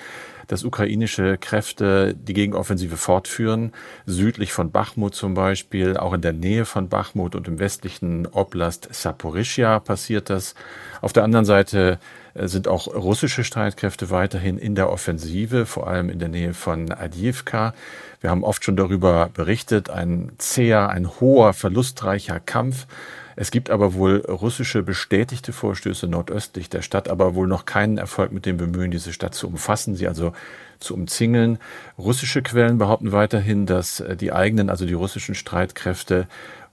dass 0.48 0.64
ukrainische 0.64 1.38
Kräfte 1.38 2.16
die 2.16 2.34
Gegenoffensive 2.34 2.98
fortführen, 2.98 3.72
südlich 4.06 4.52
von 4.52 4.72
Bachmut 4.72 5.14
zum 5.16 5.36
Beispiel, 5.36 5.96
auch 5.96 6.14
in 6.14 6.22
der 6.22 6.34
Nähe 6.34 6.66
von 6.66 6.90
Bachmut 6.90 7.36
und 7.36 7.48
im 7.48 7.60
westlichen 7.60 8.26
Oblast 8.28 8.90
Saporischia 8.92 9.80
passiert 9.80 10.30
das. 10.30 10.56
Auf 11.02 11.14
der 11.14 11.24
anderen 11.24 11.46
Seite 11.46 12.00
sind 12.42 12.68
auch 12.68 12.88
russische 12.88 13.44
Streitkräfte 13.44 14.10
weiterhin 14.10 14.58
in 14.58 14.76
der 14.76 14.90
Offensive, 14.90 15.66
vor 15.66 15.88
allem 15.88 16.10
in 16.10 16.20
der 16.20 16.30
Nähe 16.30 16.54
von 16.54 16.92
Adjivka. 16.92 17.74
Wir 18.22 18.30
haben 18.30 18.44
oft 18.44 18.64
schon 18.64 18.76
darüber 18.76 19.30
berichtet, 19.34 19.90
ein 19.90 20.32
zäher, 20.38 20.90
ein 20.90 21.20
hoher, 21.20 21.54
verlustreicher 21.54 22.40
Kampf. 22.40 22.88
Es 23.36 23.52
gibt 23.52 23.70
aber 23.70 23.94
wohl 23.94 24.26
russische 24.28 24.82
bestätigte 24.82 25.54
Vorstöße 25.54 26.08
nordöstlich 26.08 26.70
der 26.70 26.82
Stadt, 26.82 27.08
aber 27.08 27.36
wohl 27.36 27.48
noch 27.48 27.66
keinen 27.66 28.00
Erfolg 28.00 28.32
mit 28.32 28.48
dem 28.48 28.58
Bemühen, 28.58 28.90
diese 28.90 29.14
Stadt 29.14 29.36
zu 29.36 29.48
umfassen, 29.48 29.96
sie 29.96 30.08
also 30.08 30.34
zu 30.80 30.96
umzingeln. 30.96 31.60
Russische 32.00 32.42
Quellen 32.42 32.80
behaupten 32.80 33.12
weiterhin, 33.12 33.68
dass 33.68 34.04
die 34.20 34.32
eigenen, 34.32 34.72
also 34.72 34.86
die 34.88 34.94
russischen 34.94 35.36
Streitkräfte 35.36 36.28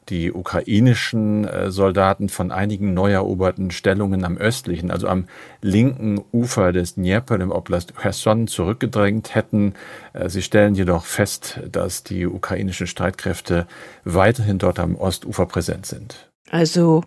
die 0.09 0.33
ukrainischen 0.33 1.45
äh, 1.45 1.71
Soldaten 1.71 2.29
von 2.29 2.51
einigen 2.51 2.95
neu 2.95 3.13
eroberten 3.13 3.71
Stellungen 3.71 4.25
am 4.25 4.37
östlichen, 4.37 4.91
also 4.91 5.09
am 5.09 5.27
linken 5.61 6.23
Ufer 6.33 6.73
des 6.73 6.95
Dnieper 6.95 7.41
im 7.41 7.51
Oblast 7.51 7.95
Cherson 8.01 8.47
zurückgedrängt 8.47 9.35
hätten. 9.35 9.75
Äh, 10.13 10.29
sie 10.29 10.43
stellen 10.43 10.75
jedoch 10.75 11.05
fest, 11.05 11.61
dass 11.71 12.05
die 12.05 12.27
ukrainischen 12.27 12.87
Streitkräfte 12.87 13.67
weiterhin 14.05 14.59
dort 14.59 14.79
am 14.79 14.97
Ostufer 14.97 15.47
präsent 15.47 15.87
sind. 15.87 16.31
Also 16.51 17.03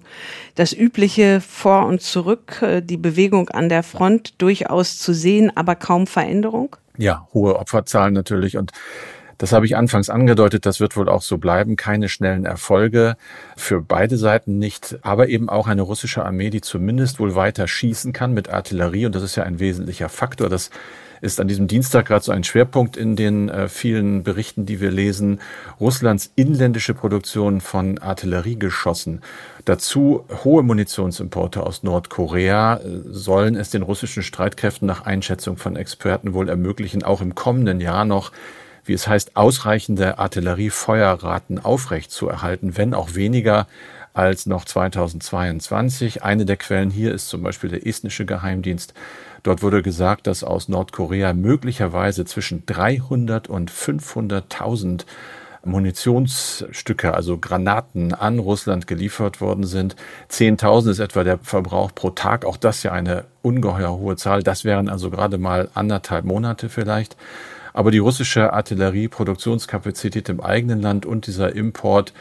das 0.55 0.73
übliche 0.73 1.41
Vor 1.41 1.85
und 1.85 2.01
Zurück, 2.01 2.61
äh, 2.61 2.81
die 2.81 2.97
Bewegung 2.97 3.49
an 3.49 3.69
der 3.69 3.83
Front 3.83 4.41
durchaus 4.41 4.99
zu 4.99 5.13
sehen, 5.13 5.51
aber 5.55 5.75
kaum 5.75 6.07
Veränderung? 6.07 6.75
Ja, 6.97 7.27
hohe 7.33 7.57
Opferzahlen 7.57 8.13
natürlich 8.13 8.57
und 8.57 8.71
das 9.37 9.51
habe 9.51 9.65
ich 9.65 9.77
anfangs 9.77 10.09
angedeutet, 10.09 10.65
das 10.65 10.79
wird 10.79 10.97
wohl 10.97 11.09
auch 11.09 11.21
so 11.21 11.37
bleiben. 11.37 11.75
Keine 11.75 12.09
schnellen 12.09 12.45
Erfolge 12.45 13.17
für 13.55 13.81
beide 13.81 14.17
Seiten 14.17 14.57
nicht, 14.57 14.97
aber 15.01 15.29
eben 15.29 15.49
auch 15.49 15.67
eine 15.67 15.83
russische 15.83 16.25
Armee, 16.25 16.49
die 16.49 16.61
zumindest 16.61 17.19
wohl 17.19 17.35
weiter 17.35 17.67
schießen 17.67 18.13
kann 18.13 18.33
mit 18.33 18.49
Artillerie. 18.49 19.05
Und 19.05 19.15
das 19.15 19.23
ist 19.23 19.35
ja 19.35 19.43
ein 19.43 19.59
wesentlicher 19.59 20.09
Faktor. 20.09 20.49
Das 20.49 20.71
ist 21.21 21.39
an 21.39 21.47
diesem 21.47 21.67
Dienstag 21.67 22.07
gerade 22.07 22.23
so 22.23 22.31
ein 22.31 22.43
Schwerpunkt 22.43 22.97
in 22.97 23.15
den 23.15 23.49
äh, 23.49 23.67
vielen 23.67 24.23
Berichten, 24.23 24.65
die 24.65 24.79
wir 24.79 24.91
lesen. 24.91 25.39
Russlands 25.79 26.31
inländische 26.35 26.93
Produktion 26.93 27.61
von 27.61 27.97
Artilleriegeschossen. 27.97 29.21
Dazu 29.65 30.25
hohe 30.43 30.63
Munitionsimporte 30.63 31.63
aus 31.63 31.83
Nordkorea 31.83 32.77
äh, 32.77 32.81
sollen 33.09 33.55
es 33.55 33.69
den 33.69 33.81
russischen 33.81 34.23
Streitkräften 34.23 34.87
nach 34.87 35.05
Einschätzung 35.05 35.57
von 35.57 35.75
Experten 35.75 36.33
wohl 36.33 36.49
ermöglichen, 36.49 37.03
auch 37.03 37.21
im 37.21 37.35
kommenden 37.35 37.79
Jahr 37.81 38.05
noch 38.05 38.31
wie 38.87 38.93
es 38.93 39.07
heißt, 39.07 39.35
ausreichende 39.35 40.19
Artilleriefeuerraten 40.19 41.63
aufrechtzuerhalten, 41.63 42.77
wenn 42.77 42.93
auch 42.93 43.15
weniger 43.15 43.67
als 44.13 44.47
noch 44.47 44.65
2022. 44.65 46.23
Eine 46.23 46.45
der 46.45 46.57
Quellen 46.57 46.89
hier 46.89 47.13
ist 47.13 47.29
zum 47.29 47.43
Beispiel 47.43 47.69
der 47.69 47.85
estnische 47.85 48.25
Geheimdienst. 48.25 48.93
Dort 49.43 49.61
wurde 49.61 49.83
gesagt, 49.83 50.27
dass 50.27 50.43
aus 50.43 50.67
Nordkorea 50.67 51.33
möglicherweise 51.33 52.25
zwischen 52.25 52.65
300 52.65 53.47
und 53.47 53.71
500.000 53.71 55.05
Munitionsstücke, 55.63 57.13
also 57.13 57.37
Granaten 57.37 58.13
an 58.13 58.39
Russland 58.39 58.87
geliefert 58.87 59.41
worden 59.41 59.65
sind. 59.65 59.95
10.000 60.31 60.91
ist 60.91 60.99
etwa 60.99 61.23
der 61.23 61.37
Verbrauch 61.39 61.93
pro 61.93 62.09
Tag. 62.09 62.45
Auch 62.45 62.57
das 62.57 62.83
ja 62.83 62.91
eine 62.91 63.25
ungeheuer 63.41 63.97
hohe 63.97 64.15
Zahl. 64.15 64.43
Das 64.43 64.63
wären 64.63 64.89
also 64.89 65.09
gerade 65.11 65.37
mal 65.37 65.69
anderthalb 65.75 66.25
Monate 66.25 66.69
vielleicht. 66.69 67.15
Aber 67.77 67.91
die 67.91 67.99
russische 67.99 68.53
Artillerieproduktionskapazität 68.53 70.29
im 70.29 70.41
eigenen 70.41 70.81
Land 70.81 71.05
und 71.05 71.27
dieser 71.27 71.55
Import 71.55 72.11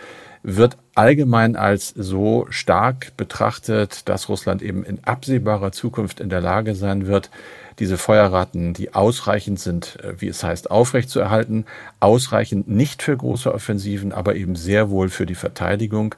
wird 0.43 0.77
allgemein 0.95 1.57
als 1.57 1.95
so 1.97 2.47
stark 2.51 3.17
betrachtet, 3.17 4.07
dass 4.07 4.29
Russland 4.29 4.61
eben 4.61 4.85
in 4.85 5.03
absehbarer 5.05 5.73
Zukunft 5.73 6.21
in 6.21 6.29
der 6.29 6.43
Lage 6.43 6.75
sein 6.75 7.07
wird, 7.07 7.31
diese 7.79 7.97
Feuerraten, 7.97 8.75
die 8.75 8.93
ausreichend 8.93 9.59
sind, 9.59 9.99
äh, 10.03 10.21
wie 10.21 10.29
es 10.29 10.45
heißt, 10.45 10.71
aufrechtzuerhalten, 10.71 11.65
ausreichend 12.01 12.69
nicht 12.69 13.03
für 13.03 13.17
große 13.17 13.51
Offensiven, 13.51 14.13
aber 14.13 14.35
eben 14.35 14.57
sehr 14.57 14.91
wohl 14.91 15.09
für 15.09 15.25
die 15.25 15.35
Verteidigung. 15.35 16.17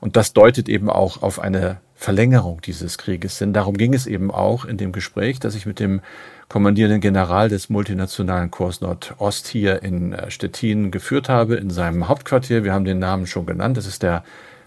Und 0.00 0.16
das 0.16 0.32
deutet 0.32 0.66
eben 0.66 0.88
auch 0.88 1.20
auf 1.20 1.40
eine 1.40 1.76
Verlängerung 1.94 2.62
dieses 2.62 2.96
Krieges 2.96 3.38
hin. 3.38 3.52
Darum 3.52 3.76
ging 3.76 3.92
es 3.92 4.06
eben 4.06 4.30
auch 4.30 4.64
in 4.64 4.78
dem 4.78 4.92
Gespräch, 4.92 5.40
das 5.40 5.54
ich 5.54 5.66
mit 5.66 5.78
dem 5.78 6.00
kommandierenden 6.48 7.00
General 7.00 7.48
des 7.48 7.68
multinationalen 7.68 8.50
Korps 8.50 8.80
Nordost 8.80 9.48
hier 9.48 9.82
in 9.82 10.12
äh, 10.12 10.30
Stettin 10.30 10.90
geführt 10.90 11.28
habe, 11.28 11.56
in 11.56 11.70
seinem 11.70 12.08
Hauptquartier. 12.08 12.64
Wir 12.64 12.72
haben 12.72 12.84
den 12.84 12.98
Namen 12.98 13.26
schon 13.26 13.46
genannt. 13.46 13.76
Das 13.76 13.86
ist 13.86 14.02
der 14.02 14.24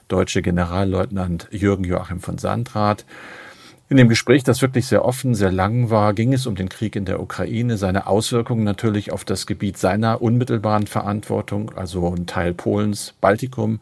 deutsche 0.07 0.41
Generalleutnant 0.41 1.47
Jürgen 1.51 1.83
Joachim 1.83 2.19
von 2.19 2.37
Sandrath. 2.37 3.05
In 3.89 3.97
dem 3.97 4.07
Gespräch, 4.07 4.43
das 4.43 4.61
wirklich 4.61 4.85
sehr 4.87 5.03
offen, 5.03 5.35
sehr 5.35 5.51
lang 5.51 5.89
war, 5.89 6.13
ging 6.13 6.31
es 6.31 6.47
um 6.47 6.55
den 6.55 6.69
Krieg 6.69 6.95
in 6.95 7.03
der 7.03 7.19
Ukraine, 7.19 7.77
seine 7.77 8.07
Auswirkungen 8.07 8.63
natürlich 8.63 9.11
auf 9.11 9.25
das 9.25 9.45
Gebiet 9.45 9.77
seiner 9.77 10.21
unmittelbaren 10.21 10.87
Verantwortung, 10.87 11.73
also 11.75 12.13
ein 12.13 12.25
Teil 12.25 12.53
Polens, 12.53 13.15
Baltikum. 13.19 13.81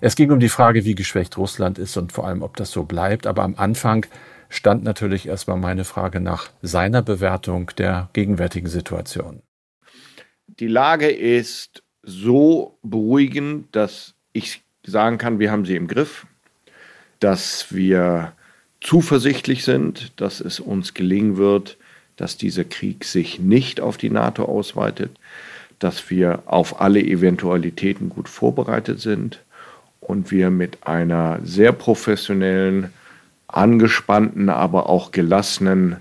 Es 0.00 0.16
ging 0.16 0.32
um 0.32 0.40
die 0.40 0.48
Frage, 0.48 0.84
wie 0.84 0.96
geschwächt 0.96 1.38
Russland 1.38 1.78
ist 1.78 1.96
und 1.96 2.10
vor 2.10 2.26
allem, 2.26 2.42
ob 2.42 2.56
das 2.56 2.72
so 2.72 2.82
bleibt. 2.82 3.28
Aber 3.28 3.44
am 3.44 3.54
Anfang 3.56 4.06
stand 4.54 4.84
natürlich 4.84 5.26
erstmal 5.26 5.58
meine 5.58 5.84
Frage 5.84 6.20
nach 6.20 6.50
seiner 6.62 7.02
Bewertung 7.02 7.70
der 7.76 8.08
gegenwärtigen 8.12 8.68
Situation. 8.68 9.42
Die 10.46 10.68
Lage 10.68 11.08
ist 11.08 11.82
so 12.02 12.78
beruhigend, 12.82 13.74
dass 13.74 14.14
ich 14.32 14.62
sagen 14.86 15.18
kann, 15.18 15.38
wir 15.38 15.50
haben 15.50 15.64
sie 15.64 15.76
im 15.76 15.88
Griff, 15.88 16.26
dass 17.18 17.72
wir 17.74 18.32
zuversichtlich 18.80 19.64
sind, 19.64 20.12
dass 20.20 20.40
es 20.40 20.60
uns 20.60 20.94
gelingen 20.94 21.36
wird, 21.36 21.78
dass 22.16 22.36
dieser 22.36 22.64
Krieg 22.64 23.04
sich 23.04 23.40
nicht 23.40 23.80
auf 23.80 23.96
die 23.96 24.10
NATO 24.10 24.44
ausweitet, 24.44 25.10
dass 25.78 26.10
wir 26.10 26.42
auf 26.46 26.80
alle 26.80 27.00
Eventualitäten 27.00 28.08
gut 28.08 28.28
vorbereitet 28.28 29.00
sind 29.00 29.42
und 30.00 30.30
wir 30.30 30.50
mit 30.50 30.86
einer 30.86 31.40
sehr 31.42 31.72
professionellen, 31.72 32.92
angespannten, 33.54 34.48
aber 34.48 34.88
auch 34.88 35.12
gelassenen 35.12 35.96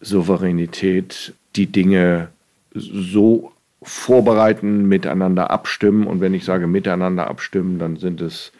Souveränität 0.00 1.34
die 1.56 1.66
Dinge 1.66 2.28
so 2.74 3.52
vorbereiten, 3.82 4.86
miteinander 4.86 5.50
abstimmen. 5.50 6.06
Und 6.06 6.20
wenn 6.20 6.34
ich 6.34 6.44
sage 6.44 6.66
miteinander 6.66 7.28
abstimmen, 7.28 7.78
dann 7.78 7.96
sind 7.96 8.20
es 8.20 8.52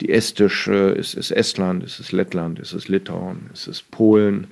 die 0.00 0.10
estische, 0.10 0.90
ist 0.90 1.14
es 1.14 1.30
Estland, 1.30 1.84
ist 1.84 2.00
es 2.00 2.10
Lettland, 2.10 2.58
ist 2.58 2.72
es 2.72 2.88
Litauen, 2.88 3.50
ist 3.52 3.68
es 3.68 3.82
Polen, 3.82 4.48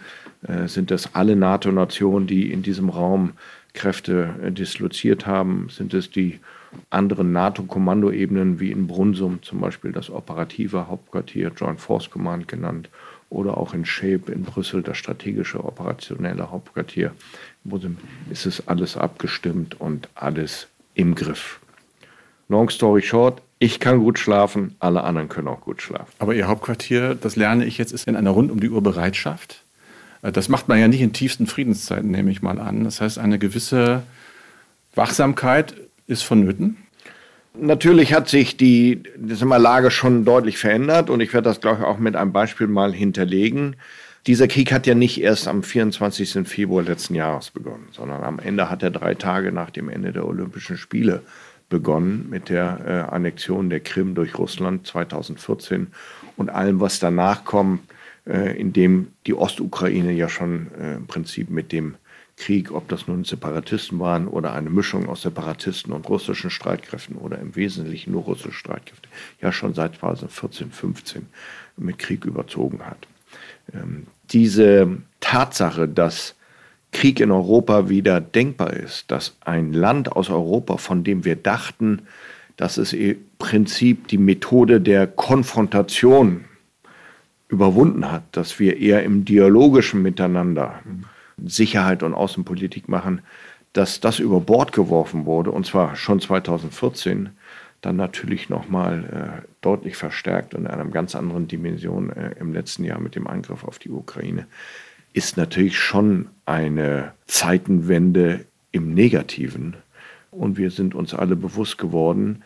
äh, 0.46 0.68
sind 0.68 0.90
das 0.90 1.14
alle 1.14 1.34
NATO-Nationen, 1.34 2.26
die 2.26 2.52
in 2.52 2.62
diesem 2.62 2.88
Raum 2.88 3.32
Kräfte 3.74 4.34
äh, 4.44 4.52
disloziert 4.52 5.26
haben, 5.26 5.68
sind 5.70 5.92
es 5.92 6.10
die 6.10 6.38
anderen 6.90 7.32
NATO-Kommandoebenen 7.32 8.60
wie 8.60 8.70
in 8.70 8.86
Brunsum 8.86 9.42
zum 9.42 9.60
Beispiel 9.60 9.90
das 9.90 10.08
operative 10.08 10.86
Hauptquartier 10.86 11.50
Joint 11.56 11.80
Force 11.80 12.10
Command 12.10 12.46
genannt 12.46 12.88
oder 13.30 13.56
auch 13.56 13.72
in 13.72 13.84
Shape 13.84 14.30
in 14.30 14.42
Brüssel 14.42 14.82
das 14.82 14.98
strategische 14.98 15.64
operationelle 15.64 16.50
Hauptquartier. 16.50 17.12
Ist 18.30 18.46
es 18.46 18.68
alles 18.68 18.96
abgestimmt 18.96 19.80
und 19.80 20.08
alles 20.14 20.66
im 20.94 21.14
Griff. 21.14 21.60
Long 22.48 22.68
story 22.68 23.02
short, 23.02 23.40
ich 23.60 23.78
kann 23.78 24.00
gut 24.00 24.18
schlafen, 24.18 24.74
alle 24.80 25.04
anderen 25.04 25.28
können 25.28 25.48
auch 25.48 25.60
gut 25.60 25.80
schlafen. 25.82 26.10
Aber 26.18 26.34
Ihr 26.34 26.48
Hauptquartier, 26.48 27.14
das 27.14 27.36
lerne 27.36 27.64
ich 27.64 27.78
jetzt, 27.78 27.92
ist 27.92 28.08
in 28.08 28.16
einer 28.16 28.30
rund 28.30 28.50
um 28.50 28.58
die 28.58 28.70
Uhr 28.70 28.82
Bereitschaft. 28.82 29.62
Äh, 30.22 30.32
das 30.32 30.48
macht 30.48 30.68
man 30.68 30.78
ja 30.78 30.88
nicht 30.88 31.00
in 31.00 31.12
tiefsten 31.12 31.46
Friedenszeiten, 31.46 32.10
nehme 32.10 32.30
ich 32.30 32.42
mal 32.42 32.58
an. 32.58 32.84
Das 32.84 33.00
heißt, 33.00 33.18
eine 33.18 33.38
gewisse 33.38 34.02
Wachsamkeit 34.94 35.74
ist 36.06 36.22
vonnöten. 36.22 36.78
Natürlich 37.58 38.14
hat 38.14 38.28
sich 38.28 38.56
die 38.56 39.02
immer, 39.16 39.58
Lage 39.58 39.90
schon 39.90 40.24
deutlich 40.24 40.58
verändert 40.58 41.10
und 41.10 41.20
ich 41.20 41.32
werde 41.32 41.48
das, 41.48 41.60
glaube 41.60 41.78
ich, 41.80 41.84
auch 41.84 41.98
mit 41.98 42.14
einem 42.14 42.32
Beispiel 42.32 42.68
mal 42.68 42.92
hinterlegen. 42.92 43.76
Dieser 44.26 44.48
Krieg 44.48 44.72
hat 44.72 44.86
ja 44.86 44.94
nicht 44.94 45.20
erst 45.20 45.48
am 45.48 45.62
24. 45.62 46.46
Februar 46.46 46.84
letzten 46.84 47.14
Jahres 47.14 47.50
begonnen, 47.50 47.88
sondern 47.92 48.22
am 48.22 48.38
Ende 48.38 48.70
hat 48.70 48.82
er 48.82 48.90
drei 48.90 49.14
Tage 49.14 49.50
nach 49.50 49.70
dem 49.70 49.88
Ende 49.88 50.12
der 50.12 50.26
Olympischen 50.26 50.76
Spiele 50.76 51.22
begonnen 51.70 52.26
mit 52.28 52.50
der 52.50 52.80
äh, 52.86 53.14
Annexion 53.14 53.70
der 53.70 53.80
Krim 53.80 54.14
durch 54.14 54.36
Russland 54.36 54.86
2014 54.86 55.88
und 56.36 56.50
allem, 56.50 56.80
was 56.80 56.98
danach 56.98 57.44
kommt, 57.44 57.80
äh, 58.26 58.58
indem 58.58 59.08
die 59.26 59.34
Ostukraine 59.34 60.12
ja 60.12 60.28
schon 60.28 60.66
äh, 60.78 60.96
im 60.96 61.06
Prinzip 61.06 61.48
mit 61.48 61.72
dem 61.72 61.94
Krieg, 62.40 62.72
ob 62.72 62.88
das 62.88 63.06
nun 63.06 63.24
Separatisten 63.24 63.98
waren 64.00 64.26
oder 64.26 64.54
eine 64.54 64.70
Mischung 64.70 65.10
aus 65.10 65.22
Separatisten 65.22 65.92
und 65.92 66.08
russischen 66.08 66.48
Streitkräften 66.48 67.16
oder 67.16 67.38
im 67.38 67.54
Wesentlichen 67.54 68.12
nur 68.12 68.22
russische 68.22 68.52
Streitkräfte, 68.52 69.10
ja 69.42 69.52
schon 69.52 69.74
seit 69.74 69.96
2014, 69.96 70.70
15 70.70 71.26
mit 71.76 71.98
Krieg 71.98 72.24
überzogen 72.24 72.80
hat. 72.86 73.06
Ähm, 73.74 74.06
diese 74.32 75.02
Tatsache, 75.20 75.86
dass 75.86 76.34
Krieg 76.92 77.20
in 77.20 77.30
Europa 77.30 77.90
wieder 77.90 78.22
denkbar 78.22 78.72
ist, 78.72 79.10
dass 79.10 79.36
ein 79.44 79.74
Land 79.74 80.10
aus 80.10 80.30
Europa, 80.30 80.78
von 80.78 81.04
dem 81.04 81.26
wir 81.26 81.36
dachten, 81.36 82.02
dass 82.56 82.78
es 82.78 82.94
im 82.94 83.18
Prinzip 83.38 84.08
die 84.08 84.18
Methode 84.18 84.80
der 84.80 85.06
Konfrontation 85.06 86.46
überwunden 87.48 88.10
hat, 88.10 88.22
dass 88.32 88.58
wir 88.58 88.78
eher 88.78 89.04
im 89.04 89.26
dialogischen 89.26 90.00
Miteinander 90.00 90.80
Sicherheit 91.44 92.02
und 92.02 92.14
Außenpolitik 92.14 92.88
machen, 92.88 93.22
dass 93.72 94.00
das 94.00 94.18
über 94.18 94.40
Bord 94.40 94.72
geworfen 94.72 95.26
wurde, 95.26 95.50
und 95.50 95.66
zwar 95.66 95.96
schon 95.96 96.20
2014, 96.20 97.30
dann 97.80 97.96
natürlich 97.96 98.48
nochmal 98.48 99.42
äh, 99.42 99.48
deutlich 99.62 99.96
verstärkt 99.96 100.54
und 100.54 100.62
in 100.62 100.66
einer 100.66 100.84
ganz 100.86 101.14
anderen 101.14 101.48
Dimension 101.48 102.10
äh, 102.10 102.34
im 102.38 102.52
letzten 102.52 102.84
Jahr 102.84 103.00
mit 103.00 103.14
dem 103.14 103.26
Angriff 103.26 103.64
auf 103.64 103.78
die 103.78 103.90
Ukraine 103.90 104.46
ist 105.12 105.36
natürlich 105.36 105.78
schon 105.78 106.28
eine 106.46 107.12
Zeitenwende 107.26 108.44
im 108.72 108.94
Negativen. 108.94 109.76
Und 110.30 110.56
wir 110.56 110.70
sind 110.70 110.94
uns 110.94 111.14
alle 111.14 111.36
bewusst 111.36 111.78
geworden, 111.78 112.42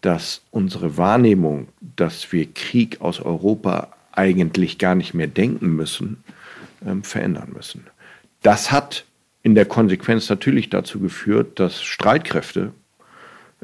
dass 0.00 0.42
unsere 0.50 0.96
Wahrnehmung, 0.96 1.68
dass 1.96 2.32
wir 2.32 2.52
Krieg 2.52 3.00
aus 3.00 3.20
Europa 3.20 3.92
eigentlich 4.12 4.78
gar 4.78 4.94
nicht 4.94 5.14
mehr 5.14 5.28
denken 5.28 5.76
müssen, 5.76 6.24
ähm, 6.84 7.04
verändern 7.04 7.52
müssen. 7.54 7.86
Das 8.42 8.70
hat 8.70 9.04
in 9.42 9.54
der 9.54 9.64
Konsequenz 9.64 10.28
natürlich 10.28 10.70
dazu 10.70 11.00
geführt, 11.00 11.58
dass 11.58 11.82
Streitkräfte 11.82 12.72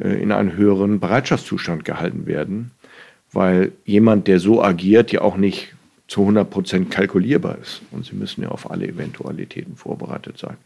äh, 0.01 0.21
in 0.23 0.33
einen 0.33 0.57
höheren 0.57 1.01
Bereitschaftszustand 1.01 1.85
gehalten 1.85 2.27
werden, 2.27 2.71
weil 3.33 3.73
jemand, 3.85 4.29
der 4.29 4.41
so 4.41 4.63
agiert, 4.63 5.13
ja 5.13 5.21
auch 5.21 5.37
nicht 5.37 5.75
zu 6.07 6.21
100 6.21 6.51
Prozent 6.51 6.91
kalkulierbar 6.91 7.59
ist. 7.59 7.83
Und 7.91 8.05
sie 8.05 8.15
müssen 8.15 8.43
ja 8.43 8.49
auf 8.51 8.71
alle 8.71 8.87
Eventualitäten 8.87 9.77
vorbereitet 9.77 10.39
sein. 10.39 10.57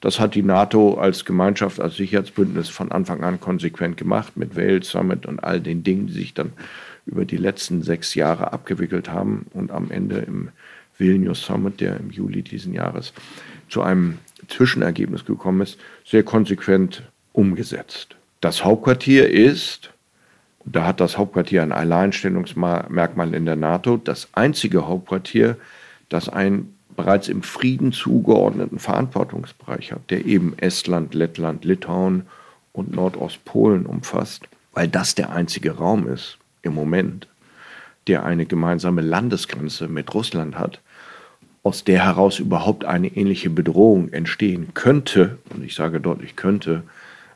Das 0.00 0.18
hat 0.18 0.34
die 0.34 0.42
NATO 0.42 0.94
als 0.94 1.24
Gemeinschaft, 1.24 1.80
als 1.80 1.96
Sicherheitsbündnis 1.96 2.70
von 2.70 2.90
Anfang 2.92 3.22
an 3.22 3.38
konsequent 3.38 3.98
gemacht 3.98 4.36
mit 4.36 4.56
Wales 4.56 4.88
Summit 4.88 5.26
und 5.26 5.40
all 5.40 5.60
den 5.60 5.84
Dingen, 5.84 6.06
die 6.06 6.14
sich 6.14 6.34
dann 6.34 6.52
über 7.04 7.24
die 7.24 7.36
letzten 7.36 7.82
sechs 7.82 8.14
Jahre 8.14 8.52
abgewickelt 8.52 9.10
haben 9.10 9.46
und 9.52 9.70
am 9.70 9.90
Ende 9.90 10.18
im 10.18 10.48
Vilnius 10.98 11.42
Summit, 11.42 11.80
der 11.80 11.98
im 11.98 12.10
Juli 12.10 12.42
diesen 12.42 12.72
Jahres 12.72 13.12
zu 13.68 13.82
einem 13.82 14.18
Zwischenergebnis 14.48 15.24
gekommen 15.24 15.62
ist, 15.62 15.78
sehr 16.04 16.22
konsequent 16.22 17.02
umgesetzt. 17.32 18.16
Das 18.40 18.64
Hauptquartier 18.64 19.28
ist 19.28 19.90
da 20.66 20.84
hat 20.84 21.00
das 21.00 21.16
Hauptquartier 21.16 21.62
ein 21.62 21.70
Alleinstellungsmerkmal 21.70 23.34
in 23.34 23.46
der 23.46 23.56
NATO, 23.56 23.96
das 23.96 24.28
einzige 24.32 24.88
Hauptquartier, 24.88 25.56
das 26.08 26.28
einen 26.28 26.76
bereits 26.96 27.28
im 27.28 27.42
Frieden 27.42 27.92
zugeordneten 27.92 28.80
Verantwortungsbereich 28.80 29.92
hat, 29.92 30.10
der 30.10 30.24
eben 30.24 30.58
Estland, 30.58 31.14
Lettland, 31.14 31.64
Litauen 31.64 32.26
und 32.72 32.92
Nordostpolen 32.92 33.86
umfasst, 33.86 34.42
weil 34.72 34.88
das 34.88 35.14
der 35.14 35.30
einzige 35.30 35.72
Raum 35.72 36.08
ist 36.08 36.36
im 36.62 36.74
Moment, 36.74 37.28
der 38.08 38.24
eine 38.24 38.44
gemeinsame 38.44 39.02
Landesgrenze 39.02 39.86
mit 39.86 40.12
Russland 40.14 40.58
hat, 40.58 40.80
aus 41.66 41.82
der 41.82 42.04
heraus 42.04 42.38
überhaupt 42.38 42.84
eine 42.84 43.08
ähnliche 43.08 43.50
Bedrohung 43.50 44.12
entstehen 44.12 44.68
könnte, 44.74 45.38
und 45.52 45.64
ich 45.64 45.74
sage 45.74 46.00
deutlich 46.00 46.36
könnte, 46.36 46.84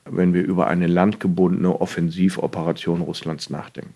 wenn 0.05 0.33
wir 0.35 0.45
über 0.45 0.69
eine 0.69 0.87
landgebundene 0.87 1.81
Offensivoperation 1.81 3.01
Russlands 3.01 3.51
nachdenken. 3.51 3.93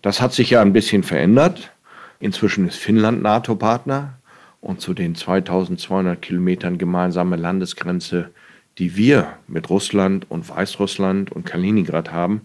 Das 0.00 0.20
hat 0.20 0.32
sich 0.32 0.50
ja 0.50 0.62
ein 0.62 0.72
bisschen 0.72 1.02
verändert. 1.02 1.72
Inzwischen 2.20 2.68
ist 2.68 2.76
Finnland 2.76 3.20
NATO-Partner 3.20 4.14
und 4.60 4.80
zu 4.80 4.94
den 4.94 5.16
2200 5.16 6.22
Kilometern 6.22 6.78
gemeinsame 6.78 7.34
Landesgrenze, 7.34 8.30
die 8.78 8.94
wir 8.94 9.26
mit 9.48 9.68
Russland 9.70 10.30
und 10.30 10.48
Weißrussland 10.48 11.32
und 11.32 11.46
Kaliningrad 11.46 12.12
haben, 12.12 12.42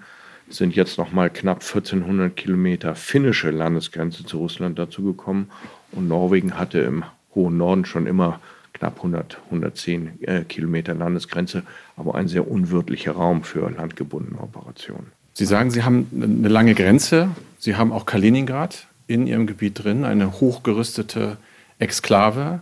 sind 0.50 0.76
jetzt 0.76 0.98
noch 0.98 1.12
mal 1.12 1.30
knapp 1.30 1.62
1400 1.62 2.36
Kilometer 2.36 2.96
finnische 2.96 3.52
Landesgrenze 3.52 4.26
zu 4.26 4.40
Russland 4.40 4.80
dazugekommen 4.80 5.52
und 5.96 6.08
Norwegen 6.08 6.58
hatte 6.58 6.80
im 6.80 7.04
hohen 7.36 7.58
Norden 7.58 7.86
schon 7.86 8.08
immer 8.08 8.40
knapp 8.74 8.98
100, 8.98 9.38
110 9.46 10.24
äh, 10.24 10.44
Kilometer 10.44 10.94
Landesgrenze, 10.94 11.64
aber 11.96 12.16
ein 12.16 12.28
sehr 12.28 12.50
unwirtlicher 12.50 13.14
Raum 13.14 13.44
für 13.44 13.70
landgebundene 13.70 14.40
Operationen. 14.40 15.08
Sie 15.34 15.46
sagen, 15.46 15.72
Sie 15.72 15.84
haben 15.84 16.08
eine 16.14 16.50
lange 16.50 16.76
Grenze. 16.76 17.30
Sie 17.58 17.76
haben 17.76 17.92
auch 17.92 18.06
Kaliningrad 18.06 18.88
in 19.08 19.26
Ihrem 19.28 19.48
Gebiet 19.48 19.84
drin, 19.84 20.06
eine 20.06 20.40
hochgerüstete 20.40 21.38
Exklave, 21.80 22.60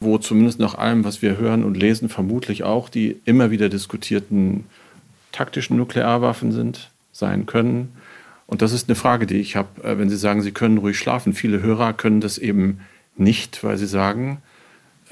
wo 0.00 0.18
zumindest 0.18 0.58
nach 0.58 0.74
allem, 0.74 1.04
was 1.04 1.22
wir 1.22 1.38
hören 1.38 1.64
und 1.64 1.76
lesen, 1.76 2.08
vermutlich 2.08 2.62
auch 2.62 2.88
die 2.88 3.20
immer 3.24 3.50
wieder 3.50 3.68
diskutierten 3.68 4.64
taktischen 5.32 5.76
Nuklearwaffen 5.76 6.52
sind, 6.52 6.90
sein 7.12 7.46
können. 7.46 7.92
Und 8.46 8.62
das 8.62 8.72
ist 8.72 8.88
eine 8.88 8.96
Frage, 8.96 9.26
die 9.26 9.36
ich 9.36 9.56
habe, 9.56 9.82
äh, 9.82 9.98
wenn 9.98 10.10
Sie 10.10 10.16
sagen, 10.16 10.42
Sie 10.42 10.52
können 10.52 10.78
ruhig 10.78 10.98
schlafen. 10.98 11.32
Viele 11.32 11.62
Hörer 11.62 11.92
können 11.92 12.20
das 12.20 12.38
eben 12.38 12.80
nicht, 13.16 13.62
weil 13.64 13.78
sie 13.78 13.86
sagen, 13.86 14.38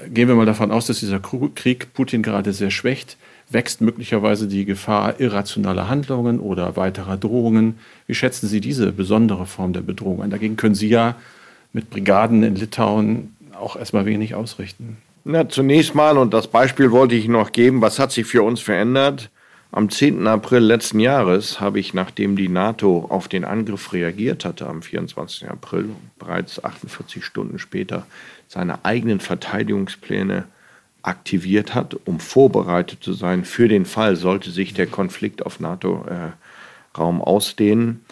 gehen 0.09 0.29
wir 0.29 0.35
mal 0.35 0.47
davon 0.47 0.71
aus, 0.71 0.87
dass 0.87 1.01
dieser 1.01 1.21
Krieg 1.21 1.93
Putin 1.95 2.23
gerade 2.23 2.53
sehr 2.53 2.71
schwächt, 2.71 3.17
wächst 3.51 3.81
möglicherweise 3.81 4.49
die 4.49 4.65
Gefahr 4.65 5.21
irrationaler 5.21 5.89
Handlungen 5.89 6.41
oder 6.41 6.77
weiterer 6.77 7.17
Drohungen. 7.17 7.79
Wie 8.07 8.15
schätzen 8.15 8.49
Sie 8.49 8.61
diese 8.61 8.93
besondere 8.93 9.47
Form 9.47 9.73
der 9.73 9.83
Bedrohung 9.83 10.23
ein? 10.23 10.31
Dagegen 10.31 10.57
können 10.57 10.75
Sie 10.75 10.89
ja 10.89 11.17
mit 11.73 11.91
Brigaden 11.91 12.43
in 12.43 12.57
Litauen 12.57 13.37
auch 13.59 13.77
erstmal 13.77 14.07
wenig 14.07 14.35
ausrichten. 14.35 14.97
Na, 15.25 15.49
zunächst 15.49 15.95
mal, 15.95 16.19
und 16.19 16.35
das 16.35 16.49
Beispiel 16.49 16.91
wollte 16.91 17.15
ich 17.15 17.29
noch 17.29 17.53
geben, 17.53 17.81
was 17.81 17.99
hat 17.99 18.11
sich 18.11 18.27
für 18.27 18.43
uns 18.43 18.61
verändert? 18.61 19.31
Am 19.75 19.89
10. 19.89 20.27
April 20.27 20.59
letzten 20.59 21.01
Jahres 21.01 21.59
habe 21.59 21.81
ich, 21.81 21.95
nachdem 21.95 22.37
die 22.37 22.51
NATO 22.51 23.07
auf 23.09 23.27
den 23.27 23.47
Angriff 23.47 23.95
reagiert 23.95 24.45
hatte, 24.45 24.67
am 24.67 24.83
24. 24.83 25.49
April, 25.49 25.89
bereits 26.19 26.63
48 26.63 27.25
Stunden 27.25 27.59
später, 27.59 28.07
seine 28.49 28.85
eigenen 28.85 29.19
Verteidigungspläne 29.19 30.45
aktiviert 31.01 31.75
hat, 31.75 31.97
um 32.05 32.21
vorbereitet 32.21 33.03
zu 33.03 33.15
sein 33.15 33.47
für 33.47 33.67
den 33.67 33.87
Fall, 33.87 34.17
sollte 34.17 34.51
sich 34.51 34.75
der 34.75 34.89
Konflikt 34.89 35.47
auf 35.47 35.59
NATO-Raum 35.59 37.21
äh, 37.21 37.23
ausdehnen, 37.23 38.05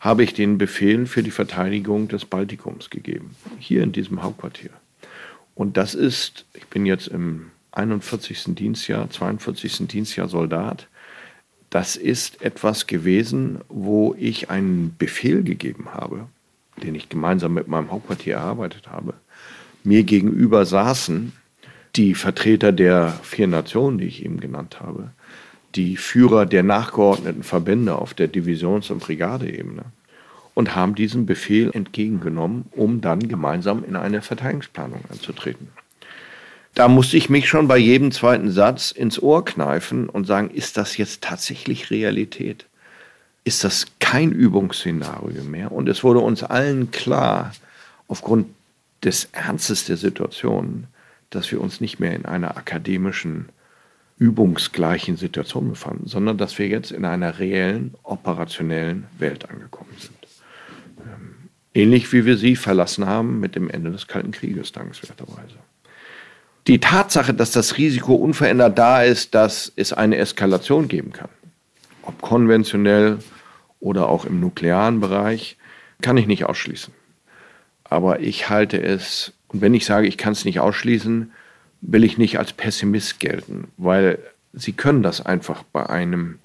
habe 0.00 0.24
ich 0.24 0.34
den 0.34 0.58
Befehl 0.58 1.06
für 1.06 1.22
die 1.22 1.30
Verteidigung 1.30 2.08
des 2.08 2.24
Baltikums 2.24 2.90
gegeben, 2.90 3.36
hier 3.60 3.84
in 3.84 3.92
diesem 3.92 4.24
Hauptquartier. 4.24 4.70
Und 5.54 5.76
das 5.76 5.94
ist, 5.94 6.44
ich 6.54 6.66
bin 6.66 6.84
jetzt 6.86 7.06
im 7.06 7.52
41. 7.70 8.56
Dienstjahr, 8.56 9.08
42. 9.08 9.86
Dienstjahr 9.86 10.28
Soldat, 10.28 10.88
das 11.74 11.96
ist 11.96 12.40
etwas 12.40 12.86
gewesen, 12.86 13.58
wo 13.68 14.14
ich 14.16 14.48
einen 14.48 14.94
Befehl 14.96 15.42
gegeben 15.42 15.86
habe, 15.92 16.28
den 16.80 16.94
ich 16.94 17.08
gemeinsam 17.08 17.52
mit 17.52 17.66
meinem 17.66 17.90
Hauptquartier 17.90 18.36
erarbeitet 18.36 18.88
habe. 18.88 19.14
Mir 19.82 20.04
gegenüber 20.04 20.66
saßen 20.66 21.32
die 21.96 22.14
Vertreter 22.14 22.70
der 22.70 23.18
vier 23.24 23.48
Nationen, 23.48 23.98
die 23.98 24.04
ich 24.04 24.24
eben 24.24 24.38
genannt 24.38 24.78
habe, 24.78 25.10
die 25.74 25.96
Führer 25.96 26.46
der 26.46 26.62
nachgeordneten 26.62 27.42
Verbände 27.42 27.96
auf 27.96 28.14
der 28.14 28.28
Divisions- 28.28 28.92
und 28.92 29.00
Brigadeebene 29.00 29.86
und 30.54 30.76
haben 30.76 30.94
diesen 30.94 31.26
Befehl 31.26 31.72
entgegengenommen, 31.74 32.66
um 32.70 33.00
dann 33.00 33.18
gemeinsam 33.26 33.82
in 33.84 33.96
eine 33.96 34.22
Verteidigungsplanung 34.22 35.00
einzutreten 35.10 35.70
da 36.74 36.88
musste 36.88 37.16
ich 37.16 37.30
mich 37.30 37.48
schon 37.48 37.68
bei 37.68 37.78
jedem 37.78 38.10
zweiten 38.10 38.50
Satz 38.50 38.90
ins 38.90 39.22
Ohr 39.22 39.44
kneifen 39.44 40.08
und 40.08 40.26
sagen, 40.26 40.50
ist 40.50 40.76
das 40.76 40.96
jetzt 40.96 41.22
tatsächlich 41.22 41.90
Realität? 41.90 42.66
Ist 43.44 43.62
das 43.62 43.86
kein 44.00 44.32
Übungsszenario 44.32 45.44
mehr? 45.44 45.70
Und 45.70 45.88
es 45.88 46.02
wurde 46.02 46.20
uns 46.20 46.42
allen 46.42 46.90
klar, 46.90 47.52
aufgrund 48.08 48.48
des 49.04 49.28
Ernstes 49.32 49.84
der 49.84 49.96
Situation, 49.96 50.88
dass 51.30 51.50
wir 51.52 51.60
uns 51.60 51.80
nicht 51.80 52.00
mehr 52.00 52.14
in 52.14 52.24
einer 52.24 52.56
akademischen, 52.56 53.48
übungsgleichen 54.16 55.16
Situation 55.16 55.70
befanden, 55.70 56.06
sondern 56.06 56.38
dass 56.38 56.58
wir 56.58 56.68
jetzt 56.68 56.92
in 56.92 57.04
einer 57.04 57.40
reellen, 57.40 57.94
operationellen 58.04 59.06
Welt 59.18 59.50
angekommen 59.50 59.90
sind. 59.98 60.16
Ähm, 61.00 61.34
ähnlich 61.74 62.12
wie 62.12 62.24
wir 62.24 62.36
sie 62.36 62.54
verlassen 62.54 63.06
haben 63.06 63.40
mit 63.40 63.56
dem 63.56 63.68
Ende 63.68 63.90
des 63.90 64.06
Kalten 64.06 64.30
Krieges, 64.30 64.70
dankenswerterweise 64.70 65.63
die 66.66 66.80
Tatsache, 66.80 67.34
dass 67.34 67.50
das 67.50 67.76
Risiko 67.76 68.14
unverändert 68.14 68.78
da 68.78 69.02
ist, 69.02 69.34
dass 69.34 69.72
es 69.76 69.92
eine 69.92 70.16
Eskalation 70.16 70.88
geben 70.88 71.12
kann, 71.12 71.28
ob 72.02 72.20
konventionell 72.22 73.18
oder 73.80 74.08
auch 74.08 74.24
im 74.24 74.40
nuklearen 74.40 75.00
Bereich, 75.00 75.58
kann 76.00 76.16
ich 76.16 76.26
nicht 76.26 76.44
ausschließen. 76.44 76.92
Aber 77.84 78.20
ich 78.20 78.48
halte 78.48 78.82
es, 78.82 79.32
und 79.48 79.60
wenn 79.60 79.74
ich 79.74 79.84
sage, 79.84 80.06
ich 80.06 80.16
kann 80.16 80.32
es 80.32 80.44
nicht 80.44 80.60
ausschließen, 80.60 81.32
will 81.82 82.04
ich 82.04 82.16
nicht 82.16 82.38
als 82.38 82.52
Pessimist 82.52 83.20
gelten, 83.20 83.68
weil 83.76 84.18
Sie 84.56 84.72
können 84.72 85.02
das 85.02 85.24
einfach 85.24 85.64
bei 85.64 85.90
einem 85.90 86.38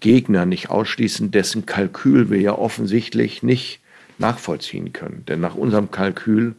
Gegner 0.00 0.46
nicht 0.46 0.70
ausschließen, 0.70 1.30
dessen 1.30 1.66
Kalkül 1.66 2.30
wir 2.30 2.40
ja 2.40 2.52
offensichtlich 2.56 3.42
nicht 3.42 3.80
nachvollziehen 4.18 4.92
können. 4.92 5.24
Denn 5.28 5.40
nach 5.40 5.54
unserem 5.54 5.90
Kalkül 5.90 6.54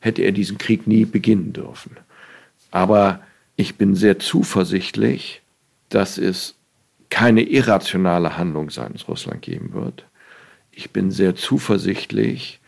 hätte 0.00 0.22
er 0.22 0.32
diesen 0.32 0.58
Krieg 0.58 0.86
nie 0.86 1.04
beginnen 1.04 1.52
dürfen. 1.52 1.96
Aber 2.70 3.20
ich 3.56 3.76
bin 3.76 3.94
sehr 3.94 4.18
zuversichtlich, 4.18 5.42
dass 5.88 6.18
es 6.18 6.54
keine 7.10 7.42
irrationale 7.42 8.36
Handlung 8.36 8.70
seitens 8.70 9.08
Russland 9.08 9.42
geben 9.42 9.72
wird. 9.72 10.04
Ich 10.70 10.90
bin 10.90 11.10
sehr 11.10 11.34
zuversichtlich, 11.34 12.60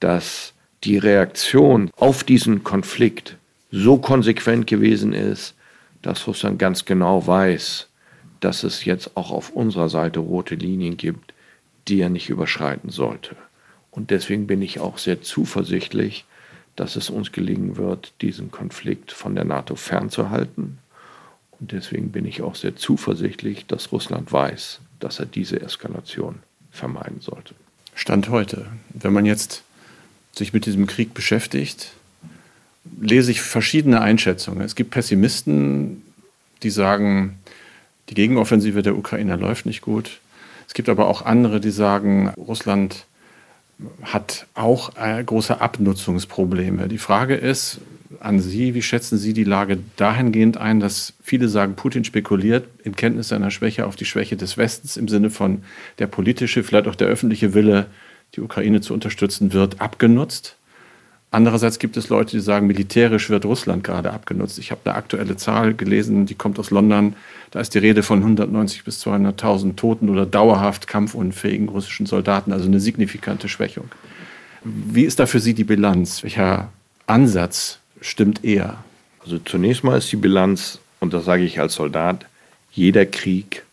dass 0.00 0.52
die 0.82 0.98
Reaktion 0.98 1.90
auf 1.96 2.24
diesen 2.24 2.62
Konflikt 2.64 3.36
so 3.70 3.98
konsequent 3.98 4.66
gewesen 4.66 5.12
ist, 5.12 5.54
dass 6.02 6.26
Russland 6.26 6.58
ganz 6.58 6.84
genau 6.84 7.26
weiß, 7.26 7.88
dass 8.40 8.62
es 8.62 8.84
jetzt 8.84 9.16
auch 9.16 9.30
auf 9.30 9.50
unserer 9.50 9.88
Seite 9.88 10.20
rote 10.20 10.54
Linien 10.54 10.96
gibt, 10.96 11.32
die 11.88 12.00
er 12.00 12.10
nicht 12.10 12.28
überschreiten 12.28 12.90
sollte. 12.90 13.36
Und 13.90 14.10
deswegen 14.10 14.46
bin 14.46 14.60
ich 14.60 14.80
auch 14.80 14.98
sehr 14.98 15.22
zuversichtlich, 15.22 16.24
dass 16.76 16.96
es 16.96 17.10
uns 17.10 17.32
gelingen 17.32 17.76
wird, 17.76 18.12
diesen 18.20 18.50
Konflikt 18.50 19.12
von 19.12 19.34
der 19.34 19.44
NATO 19.44 19.76
fernzuhalten. 19.76 20.78
Und 21.60 21.72
deswegen 21.72 22.10
bin 22.10 22.24
ich 22.26 22.42
auch 22.42 22.56
sehr 22.56 22.76
zuversichtlich, 22.76 23.66
dass 23.66 23.92
Russland 23.92 24.32
weiß, 24.32 24.80
dass 25.00 25.20
er 25.20 25.26
diese 25.26 25.60
Eskalation 25.60 26.40
vermeiden 26.72 27.20
sollte. 27.20 27.54
Stand 27.94 28.28
heute. 28.28 28.66
Wenn 28.90 29.12
man 29.12 29.24
jetzt 29.24 29.62
sich 30.32 30.52
mit 30.52 30.66
diesem 30.66 30.86
Krieg 30.86 31.14
beschäftigt, 31.14 31.92
lese 33.00 33.30
ich 33.30 33.40
verschiedene 33.40 34.00
Einschätzungen. 34.00 34.62
Es 34.62 34.74
gibt 34.74 34.90
Pessimisten, 34.90 36.02
die 36.62 36.70
sagen, 36.70 37.38
die 38.08 38.14
Gegenoffensive 38.14 38.82
der 38.82 38.96
Ukrainer 38.96 39.36
läuft 39.36 39.66
nicht 39.66 39.80
gut. 39.80 40.20
Es 40.66 40.74
gibt 40.74 40.88
aber 40.88 41.06
auch 41.06 41.22
andere, 41.22 41.60
die 41.60 41.70
sagen, 41.70 42.32
Russland 42.36 43.06
hat 44.02 44.46
auch 44.54 44.96
äh, 44.96 45.22
große 45.22 45.60
Abnutzungsprobleme. 45.60 46.88
Die 46.88 46.98
Frage 46.98 47.34
ist 47.34 47.80
an 48.20 48.40
Sie, 48.40 48.74
wie 48.74 48.82
schätzen 48.82 49.18
Sie 49.18 49.32
die 49.32 49.44
Lage 49.44 49.78
dahingehend 49.96 50.56
ein, 50.56 50.80
dass 50.80 51.14
viele 51.22 51.48
sagen, 51.48 51.74
Putin 51.74 52.04
spekuliert 52.04 52.66
in 52.82 52.96
Kenntnis 52.96 53.28
seiner 53.28 53.50
Schwäche 53.50 53.86
auf 53.86 53.96
die 53.96 54.04
Schwäche 54.04 54.36
des 54.36 54.56
Westens 54.56 54.96
im 54.96 55.08
Sinne 55.08 55.30
von 55.30 55.64
der 55.98 56.06
politische, 56.06 56.62
vielleicht 56.62 56.86
auch 56.86 56.94
der 56.94 57.08
öffentliche 57.08 57.54
Wille, 57.54 57.86
die 58.34 58.40
Ukraine 58.40 58.80
zu 58.80 58.94
unterstützen, 58.94 59.52
wird 59.52 59.80
abgenutzt. 59.80 60.56
Andererseits 61.34 61.80
gibt 61.80 61.96
es 61.96 62.10
Leute, 62.10 62.30
die 62.36 62.40
sagen, 62.40 62.68
militärisch 62.68 63.28
wird 63.28 63.44
Russland 63.44 63.82
gerade 63.82 64.12
abgenutzt. 64.12 64.56
Ich 64.60 64.70
habe 64.70 64.82
eine 64.84 64.94
aktuelle 64.94 65.36
Zahl 65.36 65.74
gelesen, 65.74 66.26
die 66.26 66.36
kommt 66.36 66.60
aus 66.60 66.70
London. 66.70 67.16
Da 67.50 67.58
ist 67.58 67.74
die 67.74 67.78
Rede 67.78 68.04
von 68.04 68.20
190 68.20 68.84
bis 68.84 69.04
200.000 69.04 69.74
toten 69.74 70.10
oder 70.10 70.26
dauerhaft 70.26 70.86
kampfunfähigen 70.86 71.68
russischen 71.68 72.06
Soldaten, 72.06 72.52
also 72.52 72.66
eine 72.66 72.78
signifikante 72.78 73.48
Schwächung. 73.48 73.90
Wie 74.62 75.02
ist 75.02 75.18
da 75.18 75.26
für 75.26 75.40
Sie 75.40 75.54
die 75.54 75.64
Bilanz? 75.64 76.22
Welcher 76.22 76.68
Ansatz 77.08 77.80
stimmt 78.00 78.44
eher? 78.44 78.84
Also 79.18 79.40
zunächst 79.40 79.82
mal 79.82 79.98
ist 79.98 80.12
die 80.12 80.16
Bilanz, 80.16 80.78
und 81.00 81.12
das 81.14 81.24
sage 81.24 81.42
ich 81.42 81.58
als 81.58 81.74
Soldat, 81.74 82.26
jeder 82.70 83.06
Krieg 83.06 83.64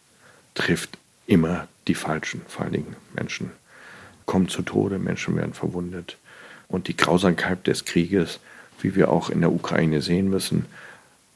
trifft 0.56 0.98
immer 1.28 1.68
die 1.88 1.94
Falschen, 1.94 2.42
vor 2.48 2.64
allen 2.64 2.74
Dingen 2.74 2.96
Menschen 3.14 3.52
kommen 4.26 4.48
zu 4.48 4.64
Tode, 4.64 4.98
Menschen 4.98 5.36
werden 5.36 5.54
verwundet. 5.54 6.18
Und 6.72 6.88
die 6.88 6.96
Grausamkeit 6.96 7.68
des 7.68 7.86
Krieges, 7.86 8.40
wie 8.82 8.96
wir 8.96 9.10
auch 9.12 9.30
in 9.30 9.42
der 9.42 9.52
Ukraine 9.52 10.02
sehen 10.02 10.30
müssen, 10.30 10.66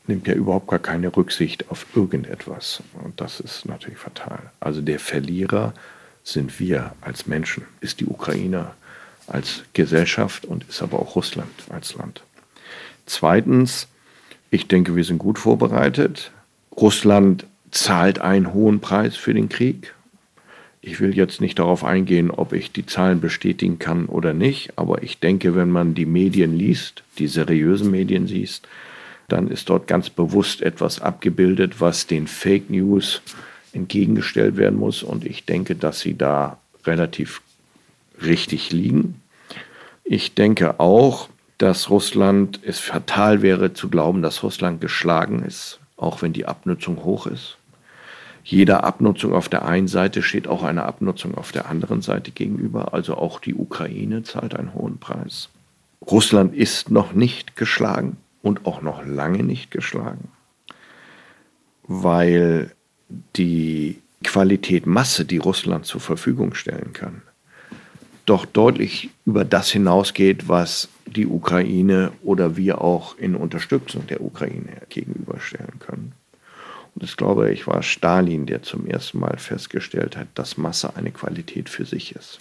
nimmt 0.07 0.27
ja 0.27 0.33
überhaupt 0.33 0.67
gar 0.67 0.79
keine 0.79 1.15
Rücksicht 1.15 1.69
auf 1.69 1.85
irgendetwas. 1.95 2.81
Und 3.03 3.19
das 3.19 3.39
ist 3.39 3.65
natürlich 3.65 3.99
fatal. 3.99 4.39
Also 4.59 4.81
der 4.81 4.99
Verlierer 4.99 5.73
sind 6.23 6.59
wir 6.59 6.93
als 7.01 7.27
Menschen, 7.27 7.65
ist 7.81 7.99
die 7.99 8.05
Ukraine 8.05 8.71
als 9.27 9.63
Gesellschaft 9.73 10.45
und 10.45 10.63
ist 10.69 10.81
aber 10.81 10.99
auch 10.99 11.15
Russland 11.15 11.49
als 11.69 11.95
Land. 11.95 12.23
Zweitens, 13.05 13.87
ich 14.51 14.67
denke, 14.67 14.95
wir 14.95 15.03
sind 15.03 15.17
gut 15.17 15.39
vorbereitet. 15.39 16.31
Russland 16.75 17.45
zahlt 17.71 18.19
einen 18.19 18.53
hohen 18.53 18.79
Preis 18.79 19.15
für 19.15 19.33
den 19.33 19.49
Krieg. 19.49 19.93
Ich 20.87 20.99
will 20.99 21.17
jetzt 21.17 21.41
nicht 21.41 21.57
darauf 21.57 21.83
eingehen, 21.83 22.29
ob 22.29 22.53
ich 22.53 22.71
die 22.71 22.85
Zahlen 22.85 23.19
bestätigen 23.19 23.79
kann 23.79 24.05
oder 24.05 24.35
nicht, 24.35 24.77
aber 24.77 25.01
ich 25.01 25.19
denke, 25.19 25.55
wenn 25.55 25.71
man 25.71 25.95
die 25.95 26.05
Medien 26.05 26.55
liest, 26.55 27.01
die 27.17 27.25
seriösen 27.25 27.89
Medien 27.89 28.27
liest, 28.27 28.67
dann 29.27 29.47
ist 29.47 29.67
dort 29.67 29.87
ganz 29.87 30.11
bewusst 30.11 30.61
etwas 30.61 31.01
abgebildet, 31.01 31.81
was 31.81 32.05
den 32.05 32.27
Fake 32.27 32.69
News 32.69 33.23
entgegengestellt 33.73 34.57
werden 34.57 34.77
muss. 34.77 35.01
Und 35.01 35.25
ich 35.25 35.43
denke, 35.43 35.73
dass 35.73 36.01
sie 36.01 36.15
da 36.15 36.59
relativ 36.85 37.41
richtig 38.23 38.71
liegen. 38.71 39.19
Ich 40.03 40.35
denke 40.35 40.79
auch, 40.79 41.29
dass 41.57 41.89
Russland, 41.89 42.59
es 42.63 42.79
fatal 42.79 43.41
wäre 43.41 43.73
zu 43.73 43.89
glauben, 43.89 44.21
dass 44.21 44.43
Russland 44.43 44.81
geschlagen 44.81 45.41
ist, 45.41 45.79
auch 45.97 46.21
wenn 46.21 46.31
die 46.31 46.45
Abnutzung 46.45 47.03
hoch 47.03 47.25
ist 47.25 47.57
jeder 48.45 48.83
Abnutzung 48.83 49.33
auf 49.33 49.49
der 49.49 49.65
einen 49.65 49.87
Seite 49.87 50.21
steht 50.21 50.47
auch 50.47 50.61
eine 50.61 50.83
Abnutzung 50.83 51.33
auf 51.33 51.51
der 51.51 51.67
anderen 51.67 52.03
Seite 52.03 52.29
gegenüber. 52.29 52.93
Also 52.93 53.15
auch 53.15 53.39
die 53.39 53.55
Ukraine 53.55 54.21
zahlt 54.21 54.55
einen 54.55 54.75
hohen 54.75 54.99
Preis. 54.99 55.49
Russland 56.05 56.53
ist 56.53 56.91
noch 56.91 57.13
nicht 57.13 57.55
geschlagen 57.55 58.17
und 58.43 58.67
auch 58.67 58.83
noch 58.83 59.03
lange 59.03 59.41
nicht 59.41 59.71
geschlagen, 59.71 60.29
weil 61.87 62.71
die 63.35 63.99
Qualität 64.23 64.85
Masse, 64.85 65.25
die 65.25 65.37
Russland 65.37 65.87
zur 65.87 66.01
Verfügung 66.01 66.53
stellen 66.53 66.93
kann, 66.93 67.23
doch 68.27 68.45
deutlich 68.45 69.09
über 69.25 69.43
das 69.43 69.71
hinausgeht, 69.71 70.47
was 70.47 70.89
die 71.07 71.25
Ukraine 71.25 72.11
oder 72.21 72.57
wir 72.57 72.81
auch 72.81 73.17
in 73.17 73.35
Unterstützung 73.35 74.05
der 74.05 74.21
Ukraine 74.21 74.81
gegenüberstellen 74.89 75.79
können. 75.79 76.13
Ich 77.01 77.17
glaube, 77.17 77.51
ich 77.51 77.67
war 77.67 77.83
Stalin, 77.83 78.45
der 78.45 78.63
zum 78.63 78.87
ersten 78.87 79.19
Mal 79.19 79.37
festgestellt 79.37 80.15
hat, 80.15 80.27
dass 80.35 80.57
Masse 80.57 80.95
eine 80.95 81.11
Qualität 81.11 81.69
für 81.69 81.85
sich 81.85 82.15
ist. 82.15 82.39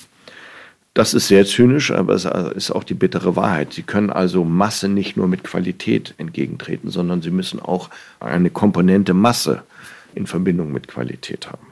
Das 0.94 1.12
ist 1.12 1.26
sehr 1.26 1.44
zynisch, 1.44 1.90
aber 1.90 2.14
es 2.14 2.24
ist 2.24 2.70
auch 2.70 2.84
die 2.84 2.94
bittere 2.94 3.34
Wahrheit. 3.34 3.72
Sie 3.72 3.82
können 3.82 4.10
also 4.10 4.44
Masse 4.44 4.88
nicht 4.88 5.16
nur 5.16 5.26
mit 5.26 5.42
Qualität 5.42 6.14
entgegentreten, 6.18 6.88
sondern 6.88 7.20
sie 7.20 7.32
müssen 7.32 7.58
auch 7.58 7.90
eine 8.20 8.48
Komponente 8.50 9.12
Masse 9.12 9.64
in 10.14 10.28
Verbindung 10.28 10.70
mit 10.70 10.86
Qualität 10.86 11.48
haben. 11.48 11.66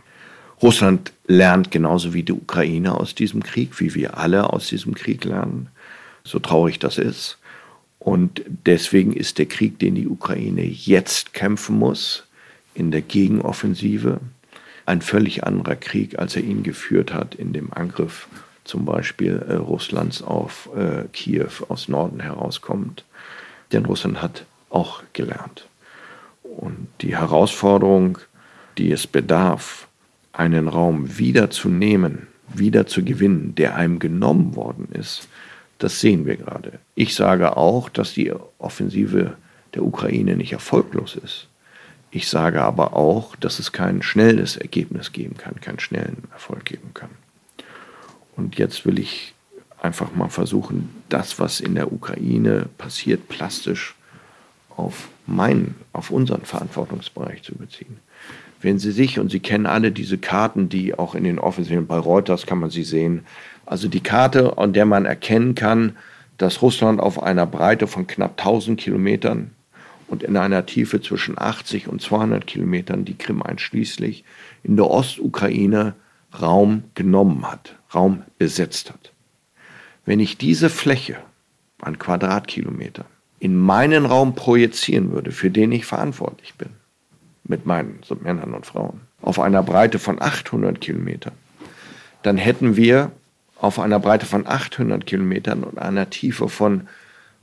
Russland 0.61 1.13
lernt 1.29 1.71
genauso 1.71 2.15
wie 2.15 2.25
die 2.25 2.33
Ukraine 2.33 2.99
aus 2.99 3.15
diesem 3.15 3.45
Krieg, 3.45 3.79
wie 3.81 3.95
wir 3.95 4.19
alle 4.19 4.53
aus 4.53 4.67
diesem 4.69 4.95
Krieg 4.95 5.25
lernen, 5.25 5.69
so 6.25 6.41
traurig 6.41 6.81
das 6.81 6.99
ist. 6.99 7.39
Und 8.01 8.43
deswegen 8.67 9.13
ist 9.13 9.39
der 9.39 9.47
Krieg, 9.47 9.79
den 9.79 9.95
die 9.95 10.09
Ukraine 10.09 10.65
jetzt 10.65 11.33
kämpfen 11.33 11.79
muss, 11.79 12.25
in 12.75 12.91
der 12.91 13.03
Gegenoffensive, 13.03 14.21
ein 14.87 15.03
völlig 15.03 15.45
anderer 15.45 15.77
Krieg, 15.77 16.19
als 16.19 16.37
er 16.37 16.43
ihn 16.43 16.63
geführt 16.63 17.15
hat 17.15 17.35
in 17.35 17.53
dem 17.53 17.73
Angriff 17.73 18.29
zum 18.65 18.85
Beispiel 18.85 19.45
äh, 19.49 19.55
Russlands 19.55 20.23
auf 20.23 20.69
äh, 20.77 21.05
Kiew 21.13 21.51
aus 21.69 21.89
Norden 21.89 22.21
herauskommt. 22.21 23.05
Denn 23.73 23.85
Russland 23.85 24.23
hat 24.23 24.45
auch 24.71 25.03
gelernt. 25.13 25.67
Und 26.43 26.89
die 27.01 27.17
Herausforderung, 27.17 28.19
die 28.79 28.93
es 28.93 29.07
bedarf, 29.07 29.89
einen 30.33 30.69
Raum 30.69 31.19
wieder 31.19 31.51
zu 31.51 31.69
nehmen, 31.69 32.27
wieder 32.55 32.87
zu 32.87 33.05
gewinnen, 33.05 33.55
der 33.55 33.77
einem 33.77 33.99
genommen 33.99 34.57
worden 34.57 34.89
ist, 34.93 35.29
das 35.79 36.01
sehen 36.01 36.27
wir 36.27 36.37
gerade. 36.37 36.79
Ich 36.95 37.15
sage 37.15 37.57
auch, 37.57 37.89
dass 37.89 38.15
die 38.15 38.33
Offensive 38.59 39.37
der 39.75 39.85
Ukraine 39.85 40.37
nicht 40.37 40.53
erfolglos 40.53 41.17
ist. 41.17 41.49
Ich 42.15 42.29
sage 42.29 42.61
aber 42.61 42.95
auch, 42.95 43.35
dass 43.37 43.59
es 43.59 43.73
kein 43.73 44.03
schnelles 44.03 44.59
Ergebnis 44.59 45.13
geben 45.13 45.39
kann, 45.39 45.63
keinen 45.63 45.81
schnellen 45.81 46.25
Erfolg 46.31 46.67
geben 46.67 46.91
kann. 46.93 47.09
Und 48.37 48.59
jetzt 48.59 48.85
will 48.85 48.99
ich 48.99 49.35
einfach 49.81 50.15
mal 50.15 50.29
versuchen, 50.29 50.91
das, 51.09 51.39
was 51.39 51.59
in 51.59 51.75
der 51.75 51.91
Ukraine 51.91 52.67
passiert, 52.77 53.31
plastisch 53.31 53.95
auf 54.77 55.09
meinen, 55.27 55.75
auf 55.95 56.11
unseren 56.11 56.43
Verantwortungsbereich 56.43 57.43
zu 57.43 57.55
beziehen. 57.55 57.97
Wenn 58.61 58.79
Sie 58.79 58.93
sich, 58.93 59.19
und 59.19 59.31
Sie 59.31 59.41
kennen 59.41 59.67
alle 59.67 59.91
diese 59.91 60.19
Karten, 60.19 60.69
die 60.69 60.97
auch 60.99 61.15
in 61.15 61.25
den 61.25 61.39
Offensiven 61.39 61.87
bei 61.87 61.97
Reuters 61.97 62.45
kann 62.45 62.59
man 62.59 62.71
sie 62.71 62.85
sehen, 62.85 63.25
also 63.65 63.89
die 63.89 64.03
Karte, 64.03 64.59
an 64.59 64.75
der 64.75 64.85
man 64.85 65.07
erkennen 65.07 65.55
kann, 65.55 65.97
dass 66.37 66.61
Russland 66.61 67.01
auf 67.01 67.23
einer 67.23 67.47
Breite 67.47 67.87
von 67.87 68.07
knapp 68.07 68.39
1000 68.39 68.79
Kilometern 68.79 69.53
und 70.13 70.23
in 70.23 70.37
einer 70.37 70.67
Tiefe 70.67 71.01
zwischen 71.01 71.39
80 71.39 71.89
und 71.89 72.03
200 72.03 72.47
Kilometern, 72.47 73.07
die 73.07 73.17
Krim 73.17 73.43
einschließlich, 73.43 74.25
in 74.63 74.77
der 74.77 74.91
Ostukraine 74.91 75.95
Raum 76.39 76.85
genommen 76.95 77.51
hat, 77.51 77.77
Raum 77.95 78.23
besetzt 78.37 78.91
hat. 78.91 79.13
Wenn 80.05 80.21
ich 80.21 80.37
diese 80.37 80.69
Fläche 80.69 81.17
an 81.81 81.99
Quadratkilometern 81.99 83.07
in 83.39 83.57
meinen 83.57 84.05
Raum 84.05 84.35
projizieren 84.35 85.13
würde, 85.13 85.33
für 85.33 85.51
den 85.51 85.73
ich 85.73 85.87
verantwortlich 85.87 86.57
bin, 86.57 86.69
mit 87.45 87.65
meinen 87.65 88.01
so 88.05 88.15
Männern 88.15 88.53
und 88.53 88.67
Frauen, 88.67 89.01
auf 89.23 89.41
einer 89.41 89.63
Breite 89.63 89.99
von 89.99 90.21
800 90.21 90.79
Kilometern, 90.79 91.33
dann 92.23 92.37
hätten 92.37 92.77
wir 92.77 93.13
auf 93.59 93.79
einer 93.79 93.99
Breite 93.99 94.27
von 94.27 94.47
800 94.47 95.07
Kilometern 95.07 95.65
und 95.65 95.79
einer 95.79 96.11
Tiefe 96.11 96.51
von 96.51 96.87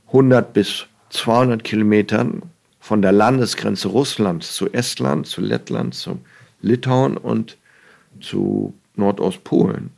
100 0.06 0.52
bis 0.52 0.86
200 1.08 1.64
Kilometern 1.64 2.42
von 2.80 3.02
der 3.02 3.12
Landesgrenze 3.12 3.88
Russlands 3.88 4.54
zu 4.54 4.72
Estland, 4.72 5.26
zu 5.26 5.40
Lettland, 5.40 5.94
zu 5.94 6.18
Litauen 6.62 7.16
und 7.16 7.56
zu 8.20 8.74
Nordostpolen 8.96 9.90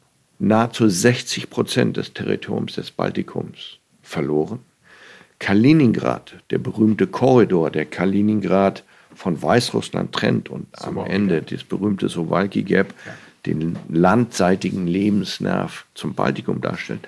nahezu 0.42 0.88
60 0.88 1.50
Prozent 1.50 1.96
des 1.96 2.12
Territoriums 2.12 2.74
des 2.74 2.90
Baltikums 2.90 3.78
verloren. 4.02 4.58
Kaliningrad, 5.38 6.34
der 6.50 6.58
berühmte 6.58 7.06
Korridor, 7.06 7.70
der 7.70 7.86
Kaliningrad 7.86 8.84
von 9.14 9.40
Weißrussland 9.40 10.12
trennt 10.12 10.48
und 10.48 10.66
am 10.72 10.98
Ende 10.98 11.42
das 11.42 11.64
berühmte 11.64 12.08
Sowalki 12.08 12.62
Gap 12.62 12.92
den 13.46 13.76
landseitigen 13.88 14.86
Lebensnerv 14.86 15.86
zum 15.94 16.14
Baltikum 16.14 16.60
darstellt, 16.60 17.06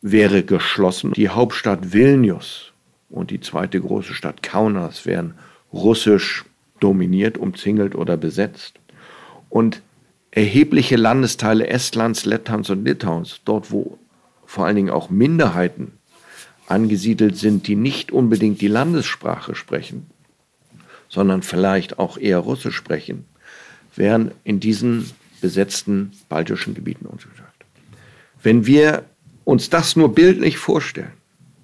wäre 0.00 0.42
geschlossen. 0.42 1.12
Die 1.12 1.28
Hauptstadt 1.28 1.92
Vilnius 1.92 2.72
und 3.14 3.30
die 3.30 3.40
zweite 3.40 3.80
große 3.80 4.12
Stadt 4.12 4.42
Kaunas 4.42 5.06
wären 5.06 5.34
russisch 5.72 6.44
dominiert, 6.80 7.38
umzingelt 7.38 7.94
oder 7.94 8.16
besetzt. 8.16 8.74
Und 9.48 9.82
erhebliche 10.32 10.96
Landesteile 10.96 11.68
Estlands, 11.68 12.24
Lettlands 12.24 12.70
und 12.70 12.84
Litauens, 12.84 13.40
dort 13.44 13.70
wo 13.70 13.98
vor 14.46 14.66
allen 14.66 14.76
Dingen 14.76 14.90
auch 14.90 15.10
Minderheiten 15.10 15.92
angesiedelt 16.66 17.36
sind, 17.36 17.68
die 17.68 17.76
nicht 17.76 18.10
unbedingt 18.10 18.60
die 18.60 18.68
Landessprache 18.68 19.54
sprechen, 19.54 20.06
sondern 21.08 21.42
vielleicht 21.42 22.00
auch 22.00 22.18
eher 22.18 22.38
Russisch 22.38 22.74
sprechen, 22.74 23.26
wären 23.94 24.32
in 24.42 24.58
diesen 24.58 25.08
besetzten 25.40 26.10
baltischen 26.28 26.74
Gebieten 26.74 27.06
untergebracht. 27.06 27.64
Wenn 28.42 28.66
wir 28.66 29.04
uns 29.44 29.70
das 29.70 29.94
nur 29.94 30.14
bildlich 30.14 30.58
vorstellen, 30.58 31.12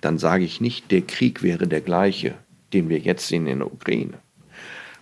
dann 0.00 0.18
sage 0.18 0.44
ich 0.44 0.60
nicht, 0.60 0.90
der 0.90 1.02
Krieg 1.02 1.42
wäre 1.42 1.66
der 1.66 1.80
gleiche, 1.80 2.34
den 2.72 2.88
wir 2.88 2.98
jetzt 2.98 3.28
sehen 3.28 3.46
in 3.46 3.58
der 3.58 3.72
Ukraine. 3.72 4.18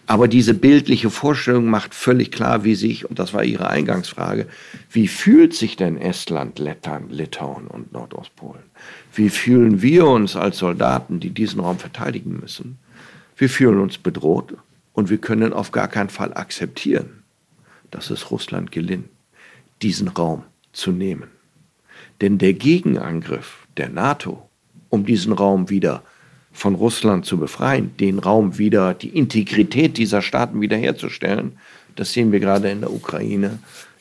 Aber 0.07 0.27
diese 0.27 0.55
bildliche 0.55 1.11
Vorstellung 1.11 1.67
macht 1.67 1.95
völlig 1.95 2.31
klar, 2.33 2.65
wie 2.65 2.75
sich, 2.75 3.09
und 3.09 3.19
das 3.19 3.35
war 3.35 3.45
Ihre 3.45 3.69
Eingangsfrage, 3.69 4.47
wie 4.91 5.07
fühlt 5.07 5.53
sich 5.53 5.77
denn 5.77 5.99
Estland, 5.99 6.59
Lettland, 6.59 7.13
Litauen 7.13 7.67
und 7.67 7.93
Nordostpolen? 7.93 8.63
Wie 9.13 9.29
fühlen 9.29 9.83
wir 9.83 10.07
uns 10.07 10.35
als 10.35 10.59
Soldaten, 10.59 11.21
die 11.21 11.29
diesen 11.29 11.61
Raum 11.61 11.79
verteidigen 11.79 12.41
müssen? 12.41 12.79
Wir 13.37 13.51
fühlen 13.51 13.81
uns 13.81 13.99
bedroht 13.99 14.55
und 14.95 15.11
wir 15.11 15.19
können 15.19 15.53
auf 15.53 15.73
gar 15.73 15.89
keinen 15.89 16.09
Fall 16.09 16.33
akzeptieren, 16.33 17.23
dass 17.91 18.09
es 18.09 18.31
Russland 18.31 18.73
gelingt, 18.73 19.11
diesen 19.83 20.09
Raum 20.09 20.43
zu 20.73 20.91
nehmen. 20.91 21.29
Denn 22.23 22.39
der 22.39 22.55
Gegenangriff 22.55 23.67
der 23.77 23.91
NATO, 23.91 24.48
um 24.91 25.05
diesen 25.05 25.33
Raum 25.33 25.71
wieder 25.71 26.03
von 26.53 26.75
Russland 26.75 27.25
zu 27.25 27.39
befreien, 27.39 27.97
den 27.99 28.19
Raum 28.19 28.59
wieder, 28.59 28.95
die 28.95 29.11
Integrität 29.11 29.97
dieser 29.97 30.23
Staaten 30.23 30.61
wiederherzustellen, 30.61 31.53
das 31.95 32.13
sehen 32.13 32.33
wir 32.33 32.41
gerade 32.41 32.71
in 32.71 32.81
der 32.81 32.93
Ukraine, 32.93 33.59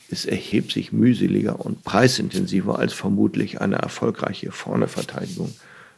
ist 0.08 0.26
erheblich 0.26 0.92
mühseliger 0.92 1.60
und 1.60 1.84
preisintensiver 1.84 2.78
als 2.78 2.94
vermutlich 2.94 3.60
eine 3.60 3.76
erfolgreiche 3.76 4.50
Vorne-Verteidigung, 4.52 5.54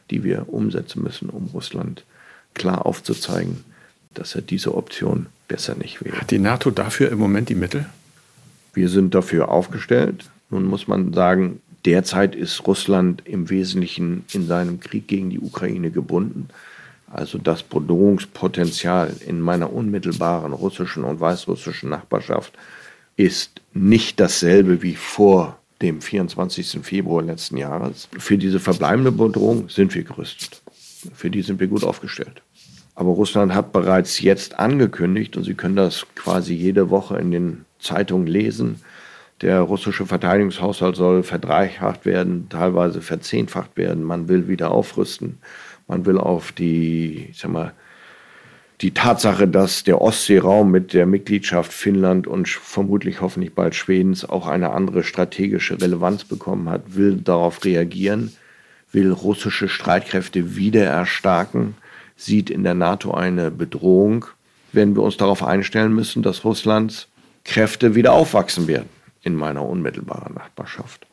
die 0.09 0.23
wir 0.23 0.49
umsetzen 0.49 1.01
müssen, 1.01 1.29
um 1.29 1.49
Russland 1.53 2.03
klar 2.53 2.85
aufzuzeigen, 2.85 3.63
dass 4.13 4.35
er 4.35 4.41
diese 4.41 4.75
Option 4.75 5.27
besser 5.47 5.75
nicht 5.75 6.03
wählt. 6.03 6.19
Hat 6.19 6.31
die 6.31 6.39
NATO 6.39 6.71
dafür 6.71 7.11
im 7.11 7.19
Moment 7.19 7.49
die 7.49 7.55
Mittel? 7.55 7.85
Wir 8.73 8.89
sind 8.89 9.15
dafür 9.15 9.49
aufgestellt. 9.49 10.25
Nun 10.49 10.65
muss 10.65 10.87
man 10.87 11.13
sagen, 11.13 11.61
Derzeit 11.85 12.35
ist 12.35 12.67
Russland 12.67 13.23
im 13.25 13.49
Wesentlichen 13.49 14.23
in 14.33 14.45
seinem 14.47 14.79
Krieg 14.79 15.07
gegen 15.07 15.29
die 15.29 15.39
Ukraine 15.39 15.89
gebunden. 15.91 16.49
Also 17.07 17.37
das 17.37 17.63
Bedrohungspotenzial 17.63 19.15
in 19.27 19.41
meiner 19.41 19.73
unmittelbaren 19.73 20.53
russischen 20.53 21.03
und 21.03 21.19
weißrussischen 21.19 21.89
Nachbarschaft 21.89 22.53
ist 23.17 23.61
nicht 23.73 24.19
dasselbe 24.19 24.81
wie 24.81 24.95
vor 24.95 25.57
dem 25.81 26.01
24. 26.01 26.79
Februar 26.83 27.23
letzten 27.23 27.57
Jahres. 27.57 28.07
Für 28.17 28.37
diese 28.37 28.59
verbleibende 28.59 29.11
Bedrohung 29.11 29.67
sind 29.69 29.93
wir 29.95 30.03
gerüstet. 30.03 30.61
Für 31.13 31.29
die 31.29 31.41
sind 31.41 31.59
wir 31.59 31.67
gut 31.67 31.83
aufgestellt. 31.83 32.41
Aber 32.93 33.11
Russland 33.11 33.53
hat 33.53 33.73
bereits 33.73 34.21
jetzt 34.21 34.59
angekündigt, 34.59 35.35
und 35.35 35.43
Sie 35.43 35.55
können 35.55 35.75
das 35.75 36.05
quasi 36.15 36.53
jede 36.53 36.89
Woche 36.89 37.17
in 37.17 37.31
den 37.31 37.65
Zeitungen 37.79 38.27
lesen, 38.27 38.81
der 39.41 39.61
russische 39.61 40.05
Verteidigungshaushalt 40.05 40.95
soll 40.95 41.23
verdreifacht 41.23 42.05
werden, 42.05 42.47
teilweise 42.49 43.01
verzehnfacht 43.01 43.75
werden. 43.75 44.03
Man 44.03 44.27
will 44.27 44.47
wieder 44.47 44.71
aufrüsten. 44.71 45.39
Man 45.87 46.05
will 46.05 46.17
auf 46.17 46.51
die, 46.51 47.29
ich 47.31 47.39
sag 47.39 47.51
mal, 47.51 47.73
die 48.81 48.93
Tatsache, 48.93 49.47
dass 49.47 49.83
der 49.83 50.01
Ostseeraum 50.01 50.71
mit 50.71 50.93
der 50.93 51.05
Mitgliedschaft 51.05 51.71
Finnland 51.71 52.27
und 52.27 52.47
vermutlich 52.47 53.21
hoffentlich 53.21 53.53
bald 53.53 53.75
Schwedens 53.75 54.27
auch 54.27 54.47
eine 54.47 54.71
andere 54.71 55.03
strategische 55.03 55.79
Relevanz 55.79 56.23
bekommen 56.23 56.69
hat, 56.69 56.95
will 56.95 57.17
darauf 57.17 57.63
reagieren, 57.63 58.35
will 58.91 59.11
russische 59.11 59.69
Streitkräfte 59.69 60.55
wieder 60.55 60.83
erstarken, 60.83 61.75
sieht 62.15 62.49
in 62.49 62.63
der 62.63 62.73
NATO 62.73 63.11
eine 63.11 63.51
Bedrohung, 63.51 64.25
werden 64.71 64.95
wir 64.95 65.03
uns 65.03 65.17
darauf 65.17 65.43
einstellen 65.43 65.93
müssen, 65.93 66.23
dass 66.23 66.43
Russlands 66.43 67.07
Kräfte 67.43 67.95
wieder 67.95 68.13
aufwachsen 68.13 68.67
werden 68.67 68.89
in 69.23 69.35
meiner 69.35 69.65
unmittelbaren 69.65 70.33
Nachbarschaft. 70.33 71.05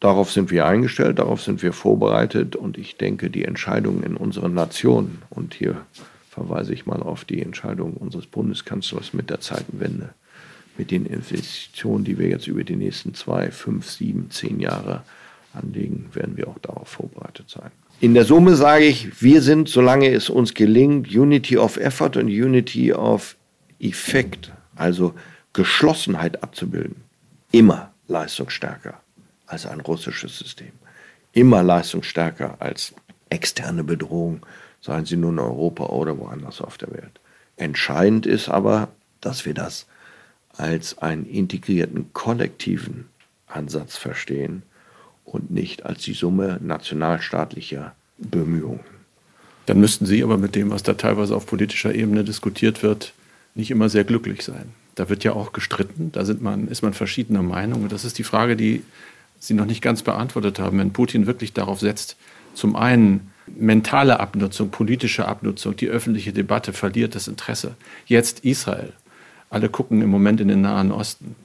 Darauf 0.00 0.30
sind 0.30 0.50
wir 0.50 0.66
eingestellt, 0.66 1.18
darauf 1.18 1.42
sind 1.42 1.62
wir 1.62 1.72
vorbereitet 1.72 2.54
und 2.54 2.78
ich 2.78 2.96
denke, 2.96 3.30
die 3.30 3.44
Entscheidungen 3.44 4.04
in 4.04 4.16
unseren 4.16 4.54
Nationen, 4.54 5.22
und 5.30 5.54
hier 5.54 5.76
verweise 6.30 6.72
ich 6.72 6.86
mal 6.86 7.02
auf 7.02 7.24
die 7.24 7.42
Entscheidung 7.42 7.94
unseres 7.94 8.26
Bundeskanzlers 8.26 9.12
mit 9.12 9.28
der 9.28 9.40
Zeitenwende, 9.40 10.10
mit 10.76 10.92
den 10.92 11.04
Investitionen, 11.04 12.04
die 12.04 12.16
wir 12.16 12.28
jetzt 12.28 12.46
über 12.46 12.62
die 12.62 12.76
nächsten 12.76 13.12
zwei, 13.14 13.50
fünf, 13.50 13.90
sieben, 13.90 14.30
zehn 14.30 14.60
Jahre 14.60 15.02
anlegen, 15.52 16.10
werden 16.12 16.36
wir 16.36 16.46
auch 16.46 16.58
darauf 16.60 16.88
vorbereitet 16.88 17.50
sein. 17.50 17.72
In 18.00 18.14
der 18.14 18.24
Summe 18.24 18.54
sage 18.54 18.84
ich, 18.84 19.20
wir 19.20 19.42
sind, 19.42 19.68
solange 19.68 20.12
es 20.12 20.30
uns 20.30 20.54
gelingt, 20.54 21.08
Unity 21.12 21.58
of 21.58 21.76
Effort 21.76 22.16
und 22.16 22.28
Unity 22.28 22.92
of 22.92 23.34
Effect, 23.80 24.52
also 24.76 25.14
Geschlossenheit 25.52 26.44
abzubilden, 26.44 27.07
immer 27.52 27.92
leistungsstärker 28.08 29.00
als 29.46 29.66
ein 29.66 29.80
russisches 29.80 30.38
System. 30.38 30.72
Immer 31.32 31.62
leistungsstärker 31.62 32.56
als 32.60 32.94
externe 33.30 33.84
Bedrohung, 33.84 34.44
seien 34.80 35.04
sie 35.04 35.16
nun 35.16 35.34
in 35.34 35.40
Europa 35.40 35.86
oder 35.86 36.18
woanders 36.18 36.60
auf 36.60 36.78
der 36.78 36.90
Welt. 36.92 37.20
Entscheidend 37.56 38.26
ist 38.26 38.48
aber, 38.48 38.88
dass 39.20 39.44
wir 39.44 39.54
das 39.54 39.86
als 40.56 40.98
einen 40.98 41.26
integrierten 41.26 42.12
kollektiven 42.12 43.08
Ansatz 43.46 43.96
verstehen 43.96 44.62
und 45.24 45.50
nicht 45.50 45.84
als 45.84 46.02
die 46.02 46.14
Summe 46.14 46.58
nationalstaatlicher 46.62 47.94
Bemühungen. 48.18 48.80
Dann 49.66 49.80
müssten 49.80 50.06
Sie 50.06 50.22
aber 50.22 50.38
mit 50.38 50.54
dem, 50.54 50.70
was 50.70 50.82
da 50.82 50.94
teilweise 50.94 51.36
auf 51.36 51.46
politischer 51.46 51.94
Ebene 51.94 52.24
diskutiert 52.24 52.82
wird, 52.82 53.12
nicht 53.54 53.70
immer 53.70 53.88
sehr 53.88 54.04
glücklich 54.04 54.42
sein. 54.42 54.72
Da 54.98 55.08
wird 55.08 55.22
ja 55.22 55.32
auch 55.32 55.52
gestritten, 55.52 56.10
da 56.12 56.24
man, 56.40 56.68
ist 56.68 56.82
man 56.82 56.92
verschiedener 56.92 57.42
Meinung. 57.42 57.82
Und 57.82 57.92
das 57.92 58.04
ist 58.04 58.18
die 58.18 58.24
Frage, 58.24 58.56
die 58.56 58.82
Sie 59.38 59.54
noch 59.54 59.66
nicht 59.66 59.82
ganz 59.82 60.02
beantwortet 60.02 60.58
haben. 60.58 60.78
Wenn 60.78 60.92
Putin 60.92 61.26
wirklich 61.26 61.52
darauf 61.52 61.78
setzt, 61.78 62.16
zum 62.54 62.74
einen 62.74 63.30
mentale 63.46 64.18
Abnutzung, 64.18 64.70
politische 64.70 65.28
Abnutzung, 65.28 65.76
die 65.76 65.86
öffentliche 65.86 66.32
Debatte 66.32 66.72
verliert 66.72 67.14
das 67.14 67.28
Interesse. 67.28 67.76
Jetzt 68.06 68.40
Israel. 68.40 68.92
Alle 69.50 69.68
gucken 69.68 70.02
im 70.02 70.10
Moment 70.10 70.40
in 70.40 70.48
den 70.48 70.62
Nahen 70.62 70.90
Osten 70.90 71.36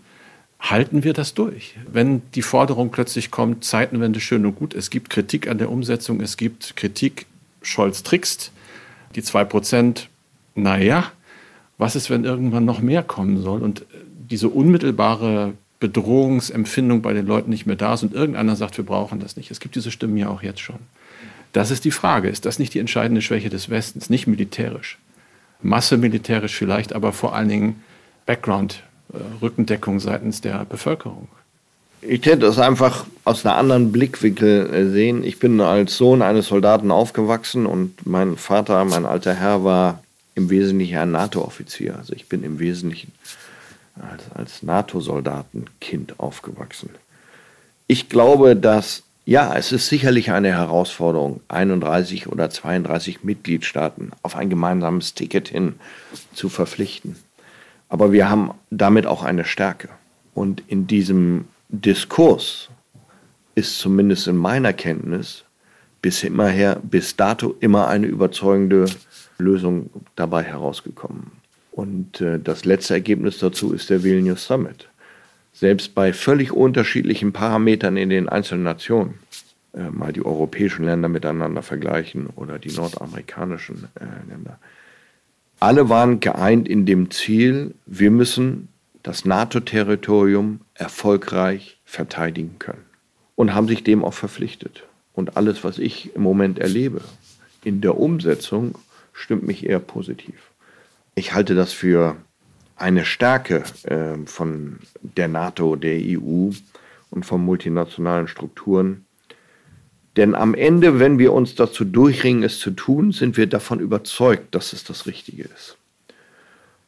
halten 0.60 1.04
wir 1.04 1.14
das 1.14 1.34
durch. 1.34 1.76
Wenn 1.92 2.22
die 2.36 2.42
Forderung 2.42 2.90
plötzlich 2.90 3.32
kommt, 3.32 3.66
Zeitenwende 3.66 4.20
schön 4.22 4.46
und 4.46 4.56
gut, 4.56 4.74
es 4.74 4.90
gibt 4.90 5.10
Kritik 5.10 5.48
an 5.48 5.58
der 5.58 5.70
Umsetzung, 5.70 6.22
es 6.22 6.38
gibt 6.38 6.78
Kritik, 6.78 7.26
Scholz 7.62 8.02
trickst, 8.02 8.52
die 9.16 9.24
zwei 9.24 9.44
Prozent, 9.44 10.10
naja, 10.56 11.12
was 11.78 11.96
ist, 11.96 12.10
wenn 12.10 12.24
irgendwann 12.24 12.66
noch 12.66 12.82
mehr 12.82 13.04
kommen 13.04 13.42
soll 13.42 13.62
und 13.62 13.86
diese 14.30 14.50
unmittelbare 14.50 15.54
Bedrohungsempfindung 15.80 17.02
bei 17.02 17.14
den 17.14 17.28
Leuten 17.28 17.50
nicht 17.50 17.66
mehr 17.66 17.76
da 17.76 17.94
ist 17.94 18.04
und 18.04 18.14
irgendeiner 18.14 18.56
sagt, 18.56 18.78
wir 18.78 18.86
brauchen 18.86 19.20
das 19.20 19.36
nicht. 19.36 19.52
Es 19.52 19.60
gibt 19.60 19.76
diese 19.76 19.92
Stimmen 19.92 20.18
ja 20.18 20.30
auch 20.30 20.42
jetzt 20.42 20.62
schon. 20.62 20.80
Das 21.52 21.72
ist 21.72 21.86
die 21.86 21.92
Frage. 21.92 22.30
Ist 22.30 22.46
das 22.46 22.58
nicht 22.58 22.74
die 22.74 22.80
entscheidende 22.80 23.22
Schwäche 23.22 23.50
des 23.50 23.70
Westens? 23.70 24.10
Nicht 24.10 24.26
militärisch. 24.26 24.98
Masse 25.62 25.98
militärisch 25.98 26.56
vielleicht, 26.56 26.94
aber 26.94 27.12
vor 27.12 27.36
allen 27.36 27.50
Dingen 27.50 27.84
Background 28.26 28.84
äh, 29.14 29.18
Rückendeckung 29.42 30.00
seitens 30.00 30.42
der 30.42 30.66
Bevölkerung. 30.66 31.28
Ich 32.02 32.26
hätte 32.26 32.40
das 32.40 32.60
einfach 32.60 33.06
aus 33.24 33.46
einem 33.46 33.58
anderen 33.58 33.92
Blickwinkel 33.92 34.74
äh, 34.74 34.90
sehen. 34.90 35.24
Ich 35.24 35.40
bin 35.40 35.62
als 35.62 35.98
Sohn 35.98 36.22
eines 36.22 36.48
Soldaten 36.48 36.92
aufgewachsen 36.92 37.66
und 37.66 38.06
mein 38.06 38.36
Vater, 38.36 38.84
mein 38.86 39.06
alter 39.06 39.34
Herr, 39.34 39.64
war 39.64 40.04
im 40.36 40.50
Wesentlichen 40.50 40.98
ein 40.98 41.12
NATO-Offizier. 41.12 41.98
Also 41.98 42.14
ich 42.14 42.28
bin 42.28 42.44
im 42.44 42.60
Wesentlichen 42.60 43.12
als, 43.96 44.24
als 44.34 44.64
NATO-Soldatenkind 44.64 46.20
aufgewachsen. 46.20 46.90
Ich 47.88 48.10
glaube, 48.10 48.56
dass, 48.56 49.04
ja, 49.26 49.56
es 49.56 49.72
ist 49.72 49.88
sicherlich 49.88 50.32
eine 50.32 50.50
Herausforderung, 50.50 51.42
31 51.50 52.28
oder 52.28 52.50
32 52.50 53.24
Mitgliedstaaten 53.24 54.12
auf 54.22 54.36
ein 54.36 54.50
gemeinsames 54.50 55.14
Ticket 55.14 55.50
hin 55.50 55.76
zu 56.34 56.50
verpflichten. 56.50 57.16
Aber 57.90 58.12
wir 58.12 58.30
haben 58.30 58.52
damit 58.72 59.06
auch 59.06 59.24
eine 59.24 59.46
Stärke. 59.46 59.90
Und 60.34 60.64
in 60.68 60.88
diesem 60.88 61.46
Diskurs 61.70 62.70
ist 63.54 63.78
zumindest 63.78 64.28
in 64.28 64.38
meiner 64.38 64.74
Kenntnis 64.74 65.44
bis 66.02 66.24
immerher, 66.24 66.80
bis 66.82 67.16
dato 67.16 67.56
immer 67.60 67.88
eine 67.88 68.08
überzeugende 68.08 68.86
Lösung 69.38 69.90
dabei 70.16 70.44
herausgekommen. 70.44 71.32
Und 71.72 72.22
äh, 72.22 72.40
das 72.40 72.66
letzte 72.66 72.94
Ergebnis 72.94 73.40
dazu 73.40 73.74
ist 73.74 73.90
der 73.90 74.04
Vilnius 74.04 74.46
Summit. 74.46 74.90
Selbst 75.54 75.96
bei 75.96 76.14
völlig 76.14 76.52
unterschiedlichen 76.52 77.34
Parametern 77.34 77.98
in 77.98 78.10
den 78.10 78.30
einzelnen 78.30 78.64
Nationen, 78.64 79.16
äh, 79.74 79.90
mal 79.90 80.14
die 80.14 80.26
europäischen 80.26 80.86
Länder 80.86 81.10
miteinander 81.10 81.62
vergleichen 81.62 82.28
oder 82.36 82.60
die 82.60 82.72
nordamerikanischen 82.72 83.88
äh, 84.00 84.30
Länder, 84.30 84.60
alle 85.60 85.90
waren 85.90 86.20
geeint 86.20 86.68
in 86.68 86.86
dem 86.86 87.10
Ziel, 87.10 87.74
wir 87.86 88.12
müssen 88.12 88.68
das 89.02 89.26
NATO-Territorium 89.26 90.62
erfolgreich 90.74 91.80
verteidigen 91.86 92.58
können 92.60 92.84
und 93.36 93.54
haben 93.54 93.68
sich 93.68 93.84
dem 93.84 94.04
auch 94.04 94.14
verpflichtet. 94.14 94.84
Und 95.14 95.38
alles, 95.38 95.64
was 95.64 95.80
ich 95.80 96.16
im 96.16 96.24
Moment 96.24 96.60
erlebe 96.60 97.02
in 97.64 97.82
der 97.82 97.98
Umsetzung, 97.98 98.76
stimmt 99.14 99.48
mich 99.48 99.66
eher 99.66 99.80
positiv. 99.80 100.52
Ich 101.16 101.34
halte 101.34 101.56
das 101.56 101.72
für 101.72 102.18
eine 102.76 103.06
Stärke 103.06 103.64
äh, 103.84 104.18
von 104.26 104.80
der 105.02 105.28
NATO, 105.28 105.76
der 105.76 105.98
EU 105.98 106.50
und 107.12 107.26
von 107.26 107.46
multinationalen 107.46 108.28
Strukturen, 108.28 109.06
denn 110.16 110.36
am 110.36 110.54
Ende, 110.54 111.00
wenn 111.00 111.18
wir 111.18 111.34
uns 111.34 111.56
dazu 111.56 111.86
durchringen, 111.86 112.44
es 112.44 112.60
zu 112.60 112.72
tun, 112.72 113.12
sind 113.12 113.36
wir 113.36 113.48
davon 113.48 113.80
überzeugt, 113.80 114.54
dass 114.54 114.74
es 114.74 114.84
das 114.84 115.08
Richtige 115.08 115.44
ist. 115.44 115.78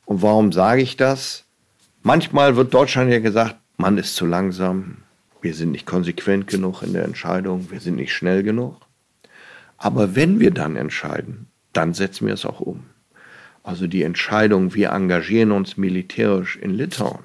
Und 0.06 0.22
warum 0.22 0.52
sage 0.52 0.82
ich 0.82 0.96
das? 0.96 1.46
Manchmal 2.04 2.56
wird 2.56 2.74
Deutschland 2.74 3.12
ja 3.12 3.20
gesagt, 3.20 3.56
man 3.78 3.98
ist 3.98 4.16
zu 4.16 4.28
langsam, 4.28 4.98
wir 5.42 5.56
sind 5.56 5.72
nicht 5.72 5.88
konsequent 5.88 6.48
genug 6.48 6.84
in 6.84 6.94
der 6.94 7.04
Entscheidung, 7.04 7.72
wir 7.72 7.80
sind 7.80 7.96
nicht 7.96 8.14
schnell 8.14 8.44
genug. 8.44 8.78
Aber 9.78 10.16
wenn 10.16 10.40
wir 10.40 10.52
dann 10.52 10.76
entscheiden, 10.76 11.48
dann 11.78 11.94
setzen 11.94 12.28
wir 12.28 12.34
es 12.34 12.46
auch 12.46 12.60
um. 12.60 12.84
Also 13.64 13.88
die 13.88 14.04
Entscheidung, 14.04 14.74
wir 14.76 14.90
engagieren 14.92 15.52
uns 15.52 15.78
militärisch 15.78 16.56
in 16.56 16.72
Litauen, 16.72 17.24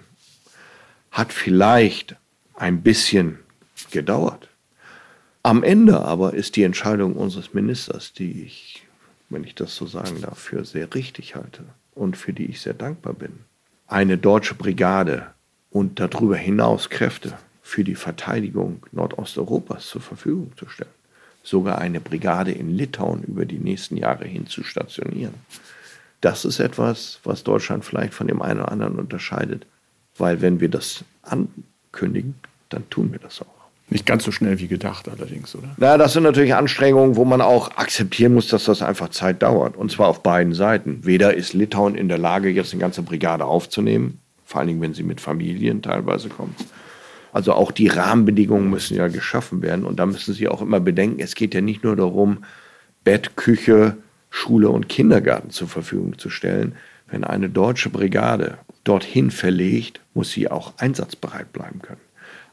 hat 1.11 1.33
vielleicht 1.33 2.17
ein 2.55 2.83
bisschen 2.83 3.39
gedauert. 3.91 4.49
Am 5.43 5.63
Ende 5.63 6.01
aber 6.01 6.35
ist 6.35 6.57
die 6.57 6.63
Entscheidung 6.63 7.15
unseres 7.15 7.55
Ministers, 7.55 8.13
die 8.13 8.43
ich, 8.43 8.87
wenn 9.29 9.45
ich 9.45 9.55
das 9.55 9.75
so 9.75 9.87
sagen 9.87 10.21
darf, 10.21 10.39
für 10.39 10.65
sehr 10.65 10.93
richtig 10.95 11.35
halte 11.35 11.65
und 11.95 12.17
für 12.17 12.33
die 12.33 12.47
ich 12.47 12.61
sehr 12.61 12.75
dankbar 12.75 13.15
bin, 13.15 13.41
eine 13.87 14.19
deutsche 14.19 14.55
Brigade 14.55 15.27
und 15.71 16.01
darüber 16.01 16.37
hinaus 16.37 16.91
Kräfte 16.91 17.39
für 17.63 17.85
die 17.85 17.95
Verteidigung 17.95 18.85
Nordosteuropas 18.93 19.87
zur 19.87 20.01
Verfügung 20.01 20.53
zu 20.57 20.69
stellen. 20.69 21.00
Sogar 21.43 21.79
eine 21.79 22.01
Brigade 22.01 22.53
in 22.53 22.77
Litauen 22.77 23.23
über 23.23 23.45
die 23.45 23.59
nächsten 23.59 23.97
Jahre 23.97 24.27
hin 24.27 24.47
zu 24.47 24.63
stationieren. 24.63 25.35
Das 26.21 26.45
ist 26.45 26.61
etwas, 26.61 27.19
was 27.25 27.45
Deutschland 27.45 27.85
vielleicht 27.85 28.13
von 28.13 28.29
dem 28.29 28.43
einen 28.43 28.61
oder 28.61 28.73
anderen 28.73 28.99
unterscheidet. 28.99 29.67
Weil 30.19 30.43
wenn 30.43 30.61
wir 30.61 30.69
das 30.69 31.05
ankündigen, 31.23 32.35
dann 32.69 32.89
tun 32.91 33.13
wir 33.13 33.19
das 33.19 33.41
auch. 33.41 33.61
Nicht 33.89 34.07
ganz 34.07 34.23
so 34.23 34.31
schnell 34.31 34.61
wie 34.61 34.69
gedacht 34.69 35.09
allerdings, 35.09 35.55
oder? 35.57 35.75
Na, 35.77 35.99
das 35.99 36.13
sind 36.13 36.23
natürlich 36.23 36.55
Anstrengungen, 36.55 37.17
wo 37.17 37.25
man 37.25 37.41
auch 37.41 37.77
akzeptieren 37.77 38.35
muss, 38.35 38.47
dass 38.47 38.65
das 38.65 38.83
einfach 38.83 39.09
Zeit 39.09 39.43
dauert. 39.43 39.77
Und 39.77 39.91
zwar 39.91 40.07
auf 40.09 40.23
beiden 40.23 40.55
Seiten. 40.55 41.05
Weder 41.05 41.35
ist 41.35 41.55
Litauen 41.55 41.97
in 41.97 42.09
der 42.09 42.19
Lage, 42.19 42.51
jetzt 42.51 42.73
eine 42.73 42.81
ganze 42.81 43.03
Brigade 43.03 43.45
aufzunehmen, 43.45 44.21
vor 44.45 44.61
allen 44.61 44.69
Dingen, 44.69 44.81
wenn 44.81 44.95
sie 44.95 45.03
mit 45.03 45.21
Familien 45.21 45.83
teilweise 45.83 46.29
kommt. 46.29 46.55
Also 47.33 47.53
auch 47.53 47.71
die 47.71 47.89
Rahmenbedingungen 47.89 48.71
müssen 48.71 48.97
ja 48.97 49.09
geschaffen 49.09 49.63
werden. 49.63 49.85
Und 49.85 49.99
da 49.99 50.07
müssen 50.07 50.35
Sie 50.35 50.49
auch 50.49 50.63
immer 50.63 50.81
bedenken, 50.81 51.21
es 51.21 51.35
geht 51.35 51.55
ja 51.55 51.61
nicht 51.61 51.85
nur 51.85 51.97
darum, 51.97 52.45
Bett, 53.05 53.37
Küche, 53.37 53.97
Schule 54.31 54.69
und 54.71 54.89
Kindergarten 54.89 55.51
zur 55.51 55.69
Verfügung 55.69 56.19
zu 56.19 56.31
stellen. 56.31 56.75
Wenn 57.09 57.25
eine 57.25 57.49
deutsche 57.49 57.91
Brigade 57.91 58.59
dorthin 58.85 59.31
verlegt, 59.31 60.01
muss 60.15 60.31
sie 60.31 60.51
auch 60.51 60.75
einsatzbereit 60.79 61.53
bleiben 61.53 61.83
können. 61.83 62.01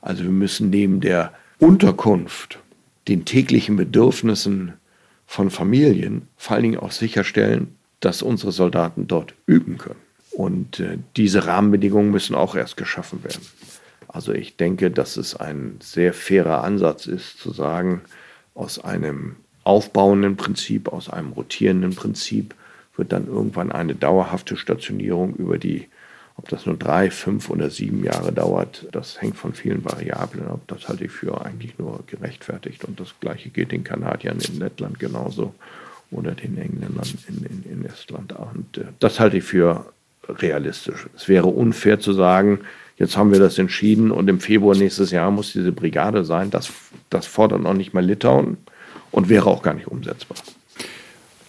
Also 0.02 0.24
wir 0.24 0.32
müssen 0.32 0.70
neben 0.70 1.00
der 1.02 1.34
Unterkunft, 1.60 2.60
den 3.08 3.26
täglichen 3.26 3.76
Bedürfnissen 3.76 4.74
von 5.26 5.50
Familien 5.50 6.28
vor 6.38 6.56
allen 6.56 6.64
Dingen 6.64 6.80
auch 6.80 6.92
sicherstellen, 6.92 7.76
dass 8.00 8.22
unsere 8.22 8.52
Soldaten 8.52 9.08
dort 9.08 9.34
üben 9.46 9.78
können. 9.78 10.00
Und 10.32 10.80
äh, 10.80 10.98
diese 11.16 11.48
Rahmenbedingungen 11.48 12.12
müssen 12.12 12.36
auch 12.36 12.56
erst 12.56 12.78
geschaffen 12.78 13.24
werden. 13.24 13.42
Also 14.08 14.34
ich 14.34 14.56
denke, 14.56 14.92
dass 14.92 15.18
es 15.18 15.36
ein 15.36 15.78
sehr 15.82 16.14
fairer 16.14 16.64
Ansatz 16.64 17.06
ist 17.06 17.40
zu 17.40 17.52
sagen, 17.52 18.02
aus 18.54 18.80
einem 18.84 19.36
aufbauenden 19.64 20.38
Prinzip, 20.38 20.88
aus 20.92 21.10
einem 21.10 21.34
rotierenden 21.34 21.94
Prinzip 21.94 22.56
wird 22.96 23.12
dann 23.12 23.28
irgendwann 23.28 23.72
eine 23.72 23.96
dauerhafte 23.96 24.58
Stationierung 24.58 25.36
über 25.36 25.58
die, 25.58 25.88
ob 26.36 26.50
das 26.50 26.66
nur 26.66 26.78
drei, 26.78 27.12
fünf 27.12 27.50
oder 27.50 27.70
sieben 27.70 28.04
Jahre 28.04 28.32
dauert, 28.32 28.88
das 28.92 29.22
hängt 29.22 29.38
von 29.38 29.54
vielen 29.54 29.84
Variablen 29.84 30.48
ab. 30.48 30.62
Das 30.68 30.88
halte 30.88 31.06
ich 31.06 31.12
für 31.12 31.44
eigentlich 31.44 31.78
nur 31.78 32.04
gerechtfertigt. 32.08 32.86
Und 32.86 33.00
das 33.00 33.14
Gleiche 33.20 33.50
geht 33.50 33.72
den 33.72 33.84
Kanadiern 33.84 34.40
in 34.40 34.60
Lettland 34.60 35.00
genauso 35.00 35.54
oder 36.12 36.32
den 36.32 36.58
Engländern 36.58 37.08
in, 37.28 37.44
in, 37.44 37.72
in 37.72 37.86
Estland. 37.86 38.34
Und 38.34 38.78
äh, 38.78 38.86
das 39.00 39.20
halte 39.20 39.38
ich 39.38 39.44
für 39.44 39.86
realistisch. 40.30 41.08
Es 41.16 41.28
wäre 41.28 41.48
unfair 41.48 42.00
zu 42.00 42.14
sagen, 42.14 42.62
jetzt 42.98 43.18
haben 43.18 43.32
wir 43.32 43.40
das 43.40 43.58
entschieden 43.58 44.12
und 44.12 44.28
im 44.30 44.40
Februar 44.40 44.76
nächstes 44.76 45.12
Jahr 45.12 45.32
muss 45.32 45.54
diese 45.54 45.72
Brigade 45.72 46.26
sein. 46.26 46.50
Das, 46.52 46.72
das 47.10 47.26
fordert 47.26 47.62
noch 47.62 47.74
nicht 47.74 47.94
mal 47.94 48.06
Litauen 48.06 48.58
und 49.12 49.30
wäre 49.30 49.48
auch 49.48 49.64
gar 49.64 49.74
nicht 49.74 49.88
umsetzbar. 49.88 50.38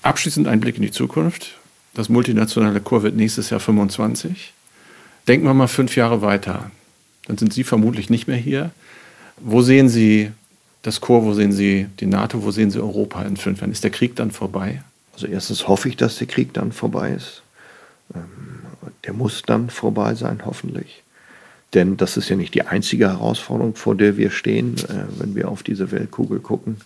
Abschließend 0.03 0.47
ein 0.47 0.61
Blick 0.61 0.77
in 0.77 0.83
die 0.83 0.91
Zukunft. 0.91 1.59
Das 1.95 2.09
multinationale 2.09 2.81
Chor 2.81 3.03
wird 3.03 3.17
nächstes 3.17 3.51
Jahr 3.51 3.61
25. 3.61 4.53
Denken 5.27 5.47
wir 5.47 5.55
mal 5.55 5.67
fünf 5.67 5.97
Jahre 5.97 6.23
weiter. 6.23 6.71
Dann 7.27 7.37
sind 7.37 7.53
Sie 7.53 7.65
vermutlich 7.65 8.09
nicht 8.09 8.29
mehr 8.29 8.37
hier. 8.37 8.71
Wo 9.37 9.63
sehen 9.63 9.89
Sie 9.89 10.31
das 10.83 11.01
Chor, 11.01 11.25
wo 11.25 11.35
sehen 11.35 11.53
Sie 11.53 11.87
die 12.01 12.07
NATO, 12.07 12.43
wo 12.43 12.51
sehen 12.51 12.71
Sie 12.71 12.81
Europa 12.81 13.23
in 13.23 13.37
fünf 13.37 13.61
Jahren? 13.61 13.73
Ist 13.73 13.85
der 13.85 13.91
Krieg 13.91 14.17
dann 14.17 14.31
vorbei? 14.31 14.83
Also 15.13 15.27
erstens 15.27 15.67
hoffe 15.69 15.89
ich, 15.89 15.97
dass 15.97 16.17
der 16.17 16.27
Krieg 16.27 16.55
dann 16.55 16.73
vorbei 16.73 17.11
ist. 17.11 17.43
Ähm, 18.15 18.25
der 19.05 19.13
muss 19.13 19.43
dann 19.43 19.69
vorbei 19.69 20.15
sein, 20.15 20.43
hoffentlich. 20.45 21.03
Denn 21.75 21.97
das 21.97 22.17
ist 22.17 22.29
ja 22.29 22.37
nicht 22.37 22.55
die 22.55 22.63
einzige 22.63 23.09
Herausforderung, 23.09 23.75
vor 23.75 23.95
der 23.95 24.17
wir 24.17 24.31
stehen, 24.31 24.77
äh, 24.89 25.05
wenn 25.19 25.35
wir 25.35 25.49
auf 25.49 25.63
diese 25.63 25.91
Weltkugel 25.91 26.41
gucken. 26.41 26.79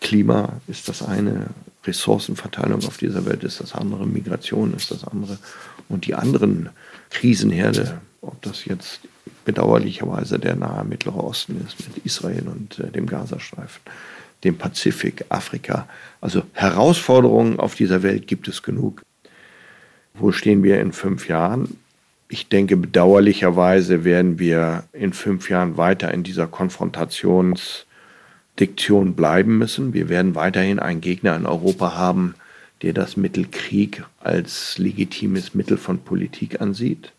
Klima 0.00 0.60
ist 0.66 0.88
das 0.88 1.02
eine, 1.02 1.48
Ressourcenverteilung 1.84 2.84
auf 2.84 2.98
dieser 2.98 3.24
Welt 3.24 3.42
ist 3.44 3.60
das 3.60 3.74
andere, 3.74 4.06
Migration 4.06 4.74
ist 4.74 4.90
das 4.90 5.04
andere. 5.04 5.38
Und 5.88 6.06
die 6.06 6.14
anderen 6.14 6.68
Krisenherde, 7.10 8.00
ob 8.20 8.40
das 8.42 8.64
jetzt 8.66 9.00
bedauerlicherweise 9.44 10.38
der 10.38 10.56
nahe 10.56 10.84
Mittlere 10.84 11.24
Osten 11.24 11.64
ist 11.66 11.78
mit 11.88 12.04
Israel 12.04 12.48
und 12.48 12.78
äh, 12.78 12.90
dem 12.90 13.06
Gazastreifen, 13.06 13.80
dem 14.44 14.58
Pazifik, 14.58 15.24
Afrika. 15.30 15.88
Also 16.20 16.42
Herausforderungen 16.52 17.58
auf 17.58 17.74
dieser 17.74 18.02
Welt 18.02 18.26
gibt 18.26 18.46
es 18.48 18.62
genug. 18.62 19.02
Wo 20.14 20.32
stehen 20.32 20.62
wir 20.62 20.80
in 20.80 20.92
fünf 20.92 21.28
Jahren? 21.28 21.78
Ich 22.32 22.48
denke, 22.48 22.76
bedauerlicherweise 22.76 24.04
werden 24.04 24.38
wir 24.38 24.84
in 24.92 25.12
fünf 25.12 25.50
Jahren 25.50 25.76
weiter 25.76 26.14
in 26.14 26.22
dieser 26.22 26.46
Konfrontationsdiktion 26.46 29.16
bleiben 29.16 29.58
müssen. 29.58 29.94
Wir 29.94 30.08
werden 30.08 30.36
weiterhin 30.36 30.78
einen 30.78 31.00
Gegner 31.00 31.34
in 31.34 31.44
Europa 31.44 31.96
haben, 31.96 32.36
der 32.82 32.92
das 32.92 33.16
Mittel 33.16 33.48
Krieg 33.50 34.04
als 34.20 34.78
legitimes 34.78 35.54
Mittel 35.54 35.76
von 35.76 35.98
Politik 35.98 36.60
ansieht, 36.60 37.10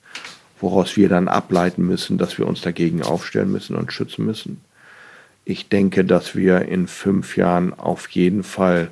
woraus 0.61 0.95
wir 0.95 1.09
dann 1.09 1.27
ableiten 1.27 1.85
müssen, 1.85 2.17
dass 2.17 2.37
wir 2.37 2.47
uns 2.47 2.61
dagegen 2.61 3.03
aufstellen 3.03 3.51
müssen 3.51 3.75
und 3.75 3.91
schützen 3.91 4.25
müssen. 4.25 4.61
Ich 5.43 5.67
denke, 5.67 6.05
dass 6.05 6.37
wir 6.37 6.61
in 6.61 6.87
fünf 6.87 7.35
Jahren 7.35 7.73
auf 7.73 8.07
jeden 8.11 8.43
Fall 8.43 8.91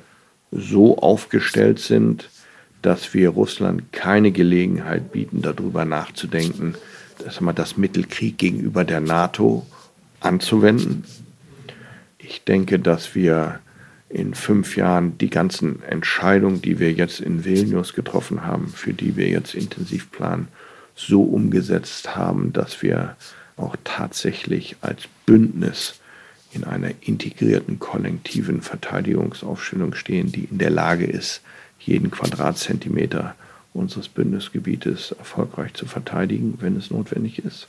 so 0.52 0.98
aufgestellt 0.98 1.78
sind, 1.78 2.28
dass 2.82 3.14
wir 3.14 3.30
Russland 3.30 3.92
keine 3.92 4.32
Gelegenheit 4.32 5.12
bieten, 5.12 5.42
darüber 5.42 5.84
nachzudenken, 5.84 6.74
dass 7.24 7.40
man 7.40 7.54
das 7.54 7.76
Mittelkrieg 7.76 8.38
gegenüber 8.38 8.84
der 8.84 9.00
NATO 9.00 9.66
anzuwenden. 10.20 11.04
Ich 12.18 12.44
denke, 12.44 12.78
dass 12.78 13.14
wir 13.14 13.60
in 14.08 14.34
fünf 14.34 14.76
Jahren 14.76 15.18
die 15.18 15.30
ganzen 15.30 15.82
Entscheidungen, 15.82 16.60
die 16.62 16.78
wir 16.78 16.92
jetzt 16.92 17.20
in 17.20 17.44
Vilnius 17.44 17.94
getroffen 17.94 18.44
haben, 18.44 18.68
für 18.68 18.92
die 18.92 19.16
wir 19.16 19.28
jetzt 19.28 19.54
intensiv 19.54 20.10
planen, 20.10 20.48
so 20.96 21.22
umgesetzt 21.22 22.16
haben, 22.16 22.52
dass 22.52 22.82
wir 22.82 23.16
auch 23.56 23.76
tatsächlich 23.84 24.76
als 24.80 25.04
Bündnis 25.26 26.00
in 26.52 26.64
einer 26.64 26.90
integrierten 27.00 27.78
kollektiven 27.78 28.62
Verteidigungsaufstellung 28.62 29.94
stehen, 29.94 30.32
die 30.32 30.44
in 30.44 30.58
der 30.58 30.70
Lage 30.70 31.06
ist, 31.06 31.42
jeden 31.80 32.10
Quadratzentimeter 32.10 33.34
unseres 33.72 34.08
Bündnisgebietes 34.08 35.12
erfolgreich 35.12 35.74
zu 35.74 35.86
verteidigen, 35.86 36.58
wenn 36.60 36.76
es 36.76 36.90
notwendig 36.90 37.44
ist. 37.44 37.68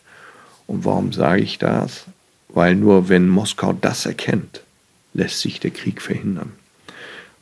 Und 0.68 0.86
warum 0.86 1.14
sage 1.14 1.41
ich 1.41 1.57
das? 1.57 2.05
Weil 2.49 2.76
nur 2.76 3.09
wenn 3.09 3.30
Moskau 3.30 3.74
das 3.74 4.05
erkennt, 4.05 4.64
lässt 5.14 5.39
sich 5.39 5.59
der 5.59 5.72
Krieg 5.72 6.01
verhindern. 6.01 6.53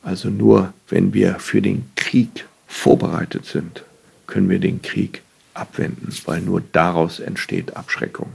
Also 0.03 0.29
nur 0.29 0.73
wenn 0.87 1.13
wir 1.13 1.39
für 1.39 1.61
den 1.61 1.89
Krieg 1.95 2.45
vorbereitet 2.67 3.45
sind, 3.45 3.83
können 4.27 4.49
wir 4.49 4.59
den 4.59 4.81
Krieg 4.81 5.21
abwenden, 5.53 6.13
weil 6.25 6.41
nur 6.41 6.61
daraus 6.71 7.19
entsteht 7.19 7.75
Abschreckung. 7.75 8.31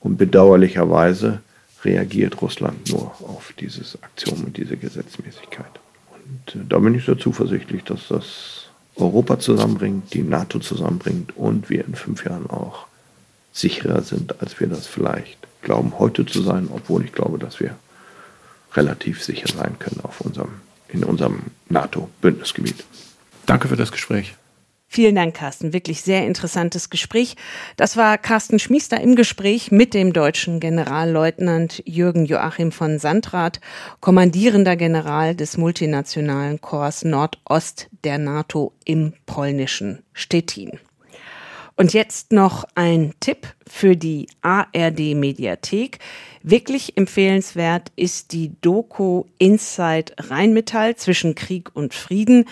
Und 0.00 0.16
bedauerlicherweise 0.16 1.40
reagiert 1.84 2.40
Russland 2.40 2.90
nur 2.90 3.06
auf 3.20 3.52
diese 3.58 3.82
Aktion 4.02 4.44
und 4.44 4.56
diese 4.56 4.76
Gesetzmäßigkeit. 4.76 5.79
Und 6.30 6.70
da 6.70 6.78
bin 6.78 6.94
ich 6.94 7.04
sehr 7.04 7.18
zuversichtlich, 7.18 7.84
dass 7.84 8.08
das 8.08 8.66
Europa 8.96 9.38
zusammenbringt, 9.38 10.12
die 10.14 10.22
NATO 10.22 10.58
zusammenbringt 10.58 11.36
und 11.36 11.70
wir 11.70 11.84
in 11.84 11.94
fünf 11.94 12.24
Jahren 12.24 12.48
auch 12.48 12.86
sicherer 13.52 14.02
sind, 14.02 14.40
als 14.40 14.60
wir 14.60 14.68
das 14.68 14.86
vielleicht 14.86 15.38
glauben 15.62 15.98
heute 15.98 16.24
zu 16.24 16.42
sein, 16.42 16.68
obwohl 16.72 17.04
ich 17.04 17.12
glaube, 17.12 17.38
dass 17.38 17.60
wir 17.60 17.74
relativ 18.74 19.22
sicher 19.22 19.48
sein 19.48 19.78
können 19.78 20.00
auf 20.02 20.20
unserem, 20.20 20.60
in 20.88 21.04
unserem 21.04 21.42
NATO-Bündnisgebiet. 21.68 22.84
Danke 23.46 23.68
für 23.68 23.76
das 23.76 23.90
Gespräch. 23.90 24.34
Vielen 24.92 25.14
Dank, 25.14 25.36
Carsten. 25.36 25.72
Wirklich 25.72 26.02
sehr 26.02 26.26
interessantes 26.26 26.90
Gespräch. 26.90 27.36
Das 27.76 27.96
war 27.96 28.18
Carsten 28.18 28.58
Schmiester 28.58 29.00
im 29.00 29.14
Gespräch 29.14 29.70
mit 29.70 29.94
dem 29.94 30.12
deutschen 30.12 30.58
Generalleutnant 30.58 31.80
Jürgen 31.86 32.24
Joachim 32.24 32.72
von 32.72 32.98
Sandrath, 32.98 33.60
kommandierender 34.00 34.74
General 34.74 35.36
des 35.36 35.56
multinationalen 35.56 36.60
Korps 36.60 37.04
Nordost 37.04 37.88
der 38.02 38.18
NATO 38.18 38.72
im 38.84 39.12
polnischen 39.26 40.02
Stettin. 40.12 40.80
Und 41.76 41.92
jetzt 41.92 42.32
noch 42.32 42.64
ein 42.74 43.14
Tipp 43.20 43.46
für 43.68 43.96
die 43.96 44.26
ARD 44.42 45.14
Mediathek. 45.14 46.00
Wirklich 46.42 46.96
empfehlenswert 46.96 47.92
ist 47.94 48.32
die 48.32 48.52
Doku 48.60 49.26
Inside 49.38 50.14
Rheinmetall 50.18 50.96
zwischen 50.96 51.36
Krieg 51.36 51.70
und 51.74 51.94
Frieden. 51.94 52.46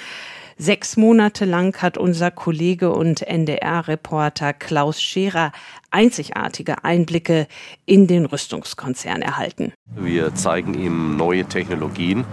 Sechs 0.60 0.96
Monate 0.96 1.44
lang 1.44 1.80
hat 1.80 1.96
unser 1.96 2.32
Kollege 2.32 2.90
und 2.90 3.22
NDR-Reporter 3.22 4.52
Klaus 4.52 5.00
Scherer 5.00 5.52
einzigartige 5.92 6.82
Einblicke 6.84 7.46
in 7.86 8.08
den 8.08 8.26
Rüstungskonzern 8.26 9.22
erhalten. 9.22 9.72
Wir 9.94 10.34
zeigen 10.34 10.74
ihm 10.74 11.16
neue 11.16 11.44
Technologien. 11.44 12.24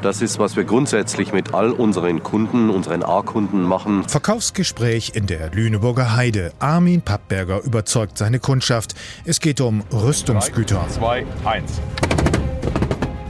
Das 0.00 0.22
ist, 0.22 0.38
was 0.38 0.54
wir 0.54 0.62
grundsätzlich 0.62 1.32
mit 1.32 1.54
all 1.54 1.72
unseren 1.72 2.22
Kunden, 2.22 2.70
unseren 2.70 3.02
A-Kunden 3.02 3.62
machen. 3.62 4.08
Verkaufsgespräch 4.08 5.12
in 5.14 5.26
der 5.26 5.50
Lüneburger 5.50 6.14
Heide. 6.14 6.52
Armin 6.60 7.02
Pappberger 7.02 7.64
überzeugt 7.64 8.16
seine 8.16 8.38
Kundschaft. 8.38 8.94
Es 9.24 9.40
geht 9.40 9.60
um 9.60 9.82
Rüstungsgüter. 9.92 10.86
3, 11.00 11.24
2, 11.42 11.50
1. 11.50 11.80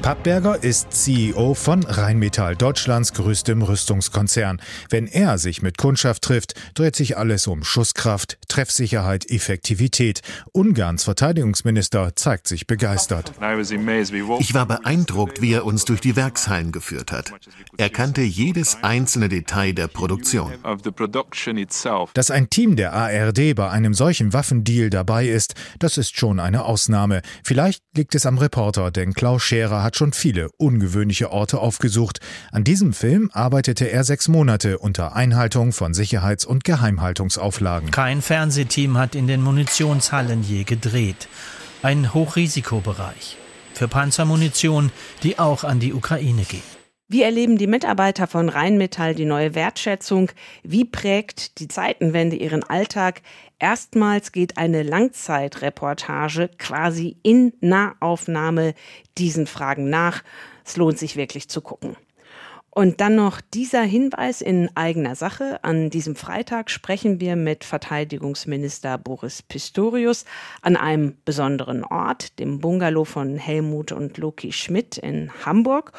Pappberger 0.07 0.63
ist 0.63 0.93
CEO 0.93 1.55
von 1.55 1.83
Rheinmetall, 1.83 2.55
Deutschlands 2.55 3.13
größtem 3.13 3.61
Rüstungskonzern. 3.61 4.61
Wenn 4.89 5.09
er 5.09 5.37
sich 5.37 5.63
mit 5.63 5.79
Kundschaft 5.79 6.23
trifft, 6.23 6.55
dreht 6.75 6.95
sich 6.95 7.17
alles 7.19 7.49
um 7.49 7.65
Schusskraft, 7.65 8.39
Treffsicherheit, 8.47 9.29
Effektivität. 9.29 10.21
Ungarns 10.53 11.03
Verteidigungsminister 11.03 12.15
zeigt 12.15 12.47
sich 12.47 12.69
begeistert. 12.69 13.33
Ich 14.39 14.55
war 14.55 14.67
beeindruckt, 14.67 15.43
wie 15.43 15.53
er 15.55 15.65
uns 15.65 15.85
durch 15.85 16.01
die 16.01 16.15
Werkshallen 16.15 16.71
geführt 16.71 17.11
hat. 17.11 17.33
Er 17.77 17.91
kannte 17.91 18.21
jedes 18.21 18.79
einzelne 18.83 19.29
Detail 19.29 19.73
der 19.73 19.89
Produktion. 19.89 20.53
Dass 22.15 22.31
ein 22.31 22.49
Team 22.49 22.77
der 22.77 22.93
ARD 22.93 23.57
bei 23.57 23.71
einem 23.71 23.93
solchen 23.93 24.33
Waffendeal 24.33 24.89
dabei 24.89 25.27
ist, 25.27 25.55
das 25.81 25.99
ist 25.99 26.17
schon 26.17 26.39
eine 26.39 26.65
Ausnahme. 26.65 27.23
Vielleicht 27.43 27.83
liegt 27.97 28.15
es 28.15 28.25
am 28.25 28.39
Reporter, 28.39 28.93
denn 28.93 29.13
Klaus 29.13 29.43
Scherer 29.43 29.83
hat 29.83 29.96
schon 29.97 30.13
viele 30.13 30.51
ungewöhnliche 30.59 31.31
Orte 31.31 31.59
aufgesucht. 31.59 32.21
An 32.53 32.65
diesem 32.65 32.93
Film 32.93 33.31
arbeitete 33.33 33.87
er 33.87 34.05
sechs 34.05 34.29
Monate 34.29 34.79
unter 34.79 35.17
Einhaltung 35.17 35.73
von 35.73 35.95
Sicherheits- 35.95 36.45
und 36.45 36.65
Geheimhaltungsauflagen. 36.65 37.91
Kein 37.91 38.23
Fernsehteam 38.23 38.99
hat 38.99 39.15
in 39.15 39.27
den 39.27 39.43
Munitionshallen 39.43 40.43
je 40.43 40.65
gedreht. 40.65 41.29
Ein 41.83 42.15
Hochrisikobereich 42.15 43.37
für 43.75 43.89
Panzermunition, 43.89 44.91
die 45.23 45.39
auch 45.39 45.65
an 45.65 45.81
die 45.81 45.93
Ukraine 45.93 46.45
geht. 46.45 46.76
Wie 47.09 47.23
erleben 47.23 47.57
die 47.57 47.69
Mitarbeiter 47.69 48.27
von 48.27 48.49
Rheinmetall 48.49 49.15
die 49.15 49.27
neue 49.27 49.55
Wertschätzung? 49.55 50.33
Wie 50.65 50.85
prägt 50.85 51.61
die 51.61 51.69
Zeitenwende 51.69 52.35
ihren 52.35 52.65
Alltag? 52.65 53.23
Erstmals 53.61 54.33
geht 54.33 54.59
eine 54.59 54.83
Langzeitreportage 54.83 56.51
quasi 56.59 57.17
in 57.23 57.53
Nahaufnahme 57.61 58.75
diesen 59.19 59.47
Fragen 59.47 59.89
nach. 59.89 60.25
Es 60.65 60.77
lohnt 60.77 60.99
sich 60.99 61.15
wirklich 61.15 61.49
zu 61.49 61.61
gucken. 61.61 61.97
Und 62.79 63.01
dann 63.01 63.15
noch 63.15 63.41
dieser 63.41 63.81
Hinweis 63.81 64.43
in 64.43 64.69
eigener 64.75 65.15
Sache. 65.15 65.61
An 65.63 65.89
diesem 65.89 66.15
Freitag 66.15 66.71
sprechen 66.71 67.21
wir 67.21 67.35
mit 67.35 67.65
Verteidigungsminister 67.65 68.99
Boris 68.99 69.41
Pistorius 69.41 70.27
an 70.61 70.77
einem 70.77 71.17
besonderen 71.25 71.85
Ort, 71.85 72.39
dem 72.39 72.61
Bungalow 72.61 73.07
von 73.07 73.39
Helmut 73.39 73.93
und 73.93 74.19
Loki 74.19 74.53
Schmidt 74.53 74.99
in 74.99 75.31
Hamburg. 75.47 75.93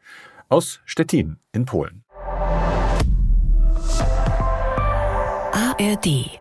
aus 0.48 0.80
Stettin 0.86 1.36
in 1.52 1.66
Polen. 1.66 2.04
ARD 5.52 6.40